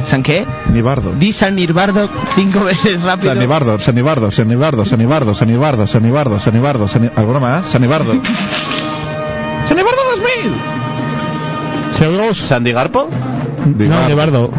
[0.04, 0.48] ¿San qué?
[0.74, 1.14] Nibardo.
[1.14, 3.30] Di San Nirbardo cinco veces rápido.
[3.30, 7.12] San Nibardo, San Nibardo, San Nibardo, San Nibardo, San Nibardo, San Nibardo, San Nibardo, San
[7.16, 7.66] ¿Alguna más?
[7.68, 8.14] San Nibardo.
[9.68, 10.82] ¡San Nibardo 2000!
[12.02, 12.36] ¿Seguros?
[12.40, 13.08] ¿Sandy Garpo?
[13.78, 14.52] No, Nibardo.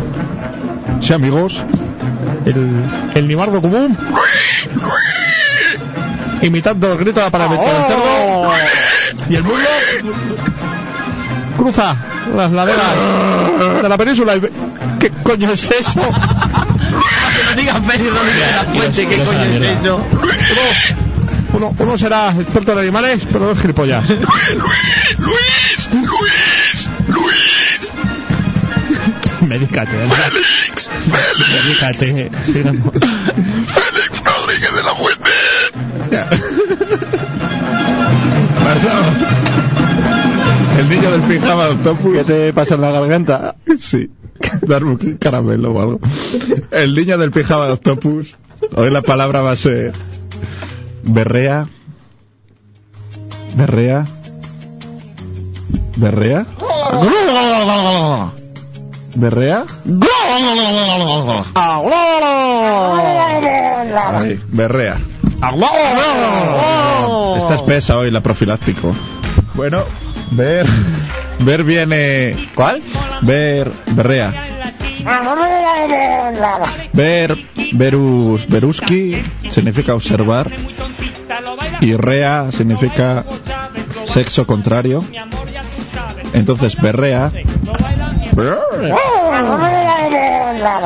[1.01, 1.61] Sí, amigos.
[2.47, 2.85] El,
[3.17, 3.99] el Nibardo común.
[6.41, 8.53] Imitando el grito de la del cerdo.
[9.29, 9.69] Y el mundo
[11.57, 11.97] cruza
[12.37, 14.37] las laderas de la península.
[14.37, 14.53] y ve-
[15.01, 16.01] ¿Qué coño es eso?
[17.33, 20.01] Que no diga Félix Rodríguez de la Fuente, ¿qué coño es eso?
[21.53, 24.09] Uno, uno será experto en animales, pero no es gilipollas.
[25.19, 27.93] Luis, Luis, Luis.
[29.49, 30.17] Medícate, ¿verdad?
[31.07, 32.31] Medícate.
[32.45, 32.93] sigamos.
[32.93, 35.31] Félix Rodríguez de la Fuente.
[36.11, 36.29] Ya.
[38.65, 39.17] Pasamos.
[40.79, 42.17] El niño del pijama de octopus.
[42.17, 43.57] ¿Qué te pasa en la garganta?
[43.79, 44.11] Sí.
[44.63, 46.01] Darme un caramelo o algo.
[46.71, 48.37] El niño del pijama de octopus.
[48.75, 49.93] Hoy la palabra va a ser.
[51.03, 51.69] Berrea.
[53.55, 54.07] Berrea.
[55.97, 56.47] Berrea.
[59.15, 59.67] Berrea.
[64.15, 64.97] Ay, berrea.
[67.37, 68.95] Está espesa hoy la profiláctico.
[69.55, 69.85] Bueno,
[70.31, 70.67] ver.
[71.41, 72.51] Ver viene.
[72.55, 72.83] ¿Cuál?
[73.23, 73.71] Ver.
[73.93, 74.33] Berrea.
[76.93, 77.37] Ver.
[77.73, 78.49] Verus.
[78.49, 80.51] Veruski significa observar.
[81.81, 83.25] Y rea significa
[84.05, 85.05] sexo contrario.
[86.33, 87.33] Entonces, berrea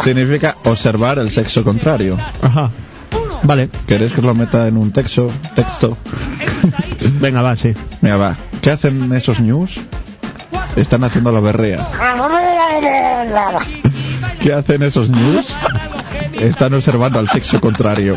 [0.02, 2.16] significa observar el sexo contrario.
[2.42, 2.70] Ajá.
[3.42, 3.68] Vale.
[3.86, 5.30] ¿Queréis que lo meta en un texto?
[5.54, 5.96] Texto.
[7.20, 7.72] Venga, va, sí.
[8.00, 8.36] Mira, va.
[8.60, 9.80] ¿Qué hacen esos news?
[10.76, 11.86] Están haciendo la berrea.
[14.40, 15.56] ¿Qué hacen esos news?
[16.34, 18.14] Están observando al sexo contrario.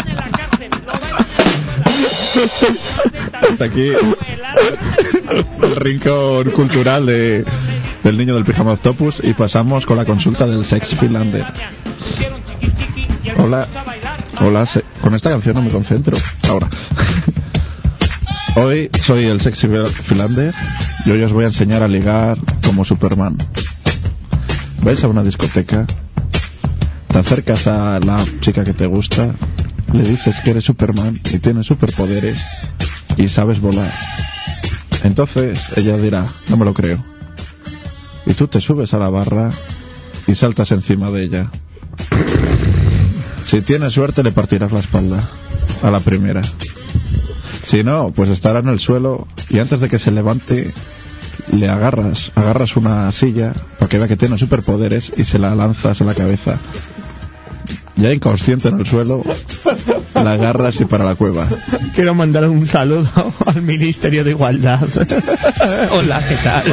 [3.49, 3.91] Hasta aquí
[5.61, 7.45] el rincón cultural de,
[8.03, 11.45] del niño del pijama octopus y pasamos con la consulta del sex finlander.
[13.37, 13.67] Hola,
[14.41, 16.17] hola, se- con esta canción no me concentro.
[16.49, 16.69] Ahora.
[18.55, 19.67] Hoy soy el sexy
[20.03, 20.53] finlander
[21.05, 23.37] y hoy os voy a enseñar a ligar como Superman.
[24.81, 25.85] ¿Vais a una discoteca?
[27.11, 29.29] Te acercas a la chica que te gusta,
[29.93, 32.39] le dices que eres Superman y tienes superpoderes
[33.17, 33.91] y sabes volar.
[35.03, 37.03] Entonces ella dirá, no me lo creo.
[38.25, 39.51] Y tú te subes a la barra
[40.27, 41.51] y saltas encima de ella.
[43.49, 45.27] Si tienes suerte, le partirás la espalda
[45.81, 46.43] a la primera.
[47.63, 50.71] Si no, pues estará en el suelo y antes de que se levante,
[51.51, 55.99] le agarras, agarras una silla para que vea que tiene superpoderes y se la lanzas
[55.99, 56.59] en la cabeza.
[57.95, 59.23] Ya inconsciente en el suelo,
[60.13, 61.47] la agarras y para la cueva.
[61.95, 63.09] Quiero mandar un saludo
[63.47, 64.87] al Ministerio de Igualdad.
[65.91, 66.65] Hola, ¿qué tal?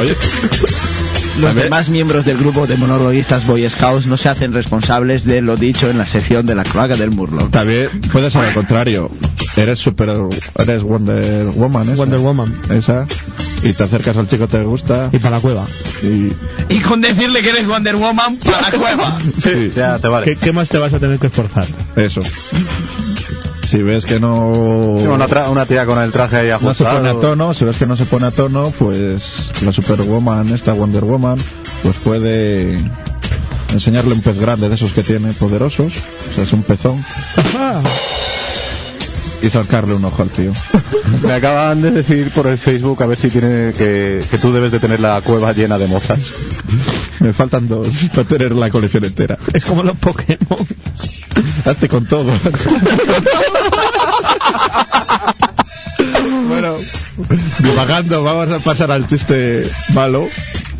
[1.37, 5.55] Los demás miembros del grupo de monologuistas Boy Scouts no se hacen responsables de lo
[5.55, 7.51] dicho en la sección de la cloaca del Murloc.
[7.51, 9.11] También puede ser al contrario.
[9.55, 10.09] Eres super,
[10.57, 11.95] eres Wonder Woman, esa.
[11.97, 12.53] Wonder Woman.
[12.69, 13.05] Esa.
[13.63, 15.09] Y te acercas al chico que te gusta.
[15.11, 15.65] Y para la cueva.
[16.03, 16.31] Y,
[16.73, 19.17] Y con decirle que eres Wonder Woman para la cueva.
[19.39, 20.25] sí, Ya te vale.
[20.25, 21.65] ¿Qué, qué más te vas a tener que esforzar?
[21.95, 22.21] eso.
[23.67, 24.47] Si ves que no...
[24.49, 26.97] Una, tra- una tía con el traje ahí no se ajustado.
[26.99, 30.71] pone a tono, si ves que no se pone a tono, pues la Superwoman, esta
[30.71, 31.37] Wonder Woman,
[31.83, 32.79] pues puede
[33.73, 35.91] enseñarle un pez grande de esos que tiene poderosos,
[36.31, 37.03] o sea, es un pezón,
[39.41, 40.51] y sacarle un ojo al tío.
[41.23, 44.71] Me acaban de decir por el Facebook a ver si tiene que, que tú debes
[44.71, 46.31] de tener la cueva llena de mozas.
[47.19, 49.37] Me faltan dos para tener la colección entera.
[49.53, 50.67] Es como los Pokémon.
[51.65, 52.31] Hazte con todo.
[56.47, 56.75] bueno,
[57.59, 60.27] divagando, vamos a pasar al chiste malo,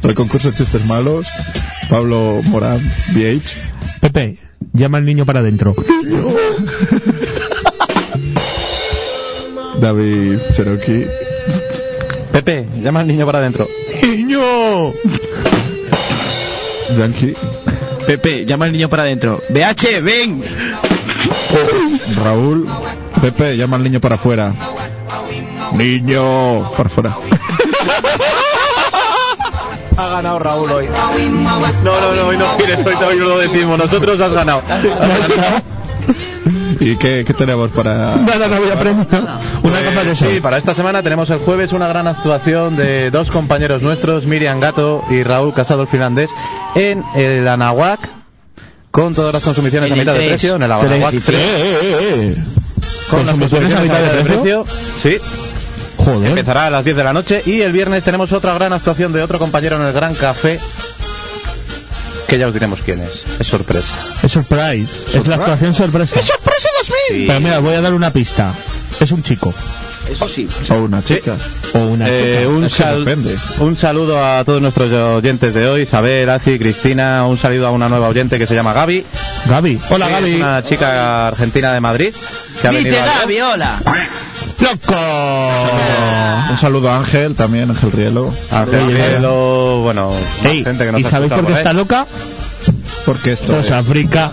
[0.03, 1.28] al concurso de chistes malos.
[1.89, 2.80] Pablo Morán,
[3.14, 3.99] BH.
[4.01, 4.38] Pepe,
[4.74, 5.76] llama al niño para adentro.
[9.80, 11.07] David Cherokee.
[12.32, 13.67] Pepe, llama al niño para adentro.
[14.01, 14.91] ¡Niño!
[16.97, 17.34] Yankee.
[18.05, 19.41] Pepe, llama al niño para adentro.
[19.49, 20.43] BH, ven.
[22.23, 22.67] Raúl.
[23.21, 24.53] Pepe, llama al niño para afuera.
[25.73, 27.15] Niño, para afuera.
[29.97, 30.88] Ha ganado Raúl hoy.
[31.84, 33.80] No, no, no, hoy no quieres, hoy, hoy lo decimos.
[33.80, 34.61] Nosotros has ganado.
[36.80, 38.15] ¿Y qué, qué tenemos para...?
[38.25, 39.05] Nada, no voy a premio.
[39.63, 40.41] Una capa de Sí, sal.
[40.41, 45.03] para esta semana tenemos el jueves una gran actuación de dos compañeros nuestros, Miriam Gato
[45.09, 46.30] y Raúl Casado el finlandés,
[46.75, 47.99] en el Anahuac,
[48.91, 51.41] con todas las consumiciones a mitad de precio, en el Anahuac Tres y 3.
[51.41, 52.43] Eh,
[53.09, 54.65] Con las consumiciones a mitad de precio,
[55.01, 55.17] sí.
[55.97, 56.30] Joder.
[56.30, 59.21] Empezará a las 10 de la noche y el viernes tenemos otra gran actuación de
[59.21, 60.59] otro compañero en el Gran Café,
[62.28, 63.25] que ya os diremos quién es.
[63.39, 63.95] Es sorpresa.
[64.21, 65.17] Es surprise.
[65.17, 66.19] Es la actuación sorpresa.
[66.19, 66.95] ¡Es sorpresa 2000!
[67.09, 67.25] Sí.
[67.28, 68.53] Pero mira, voy a dar una pista.
[69.00, 69.54] Es un chico.
[70.10, 70.48] Eso sí.
[70.70, 71.36] O una chica.
[71.74, 72.50] O una Eh, chica.
[72.50, 77.68] un, sal- un saludo a todos nuestros oyentes de hoy, Isabel, Aci, Cristina, un saludo
[77.68, 79.04] a una nueva oyente que se llama Gaby.
[79.48, 79.80] Gaby.
[79.89, 80.30] Hola, Sí, Gaby.
[80.32, 82.14] es una chica argentina de Madrid
[82.62, 83.80] que ha Dice venido a- Gaby, hola.
[84.60, 84.95] ¡Loco!
[86.52, 88.34] Un saludo a Ángel, también, Ángel Rielo.
[88.50, 92.08] Ángel Rielo, bueno, Ey, gente que nos ¿y sabéis por qué está loca?
[93.06, 93.72] Porque esto Pues es...
[93.74, 94.32] África.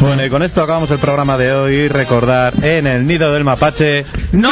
[0.00, 1.88] Bueno, y con esto acabamos el programa de hoy.
[1.88, 4.04] Recordar en el nido del mapache.
[4.32, 4.50] ¡No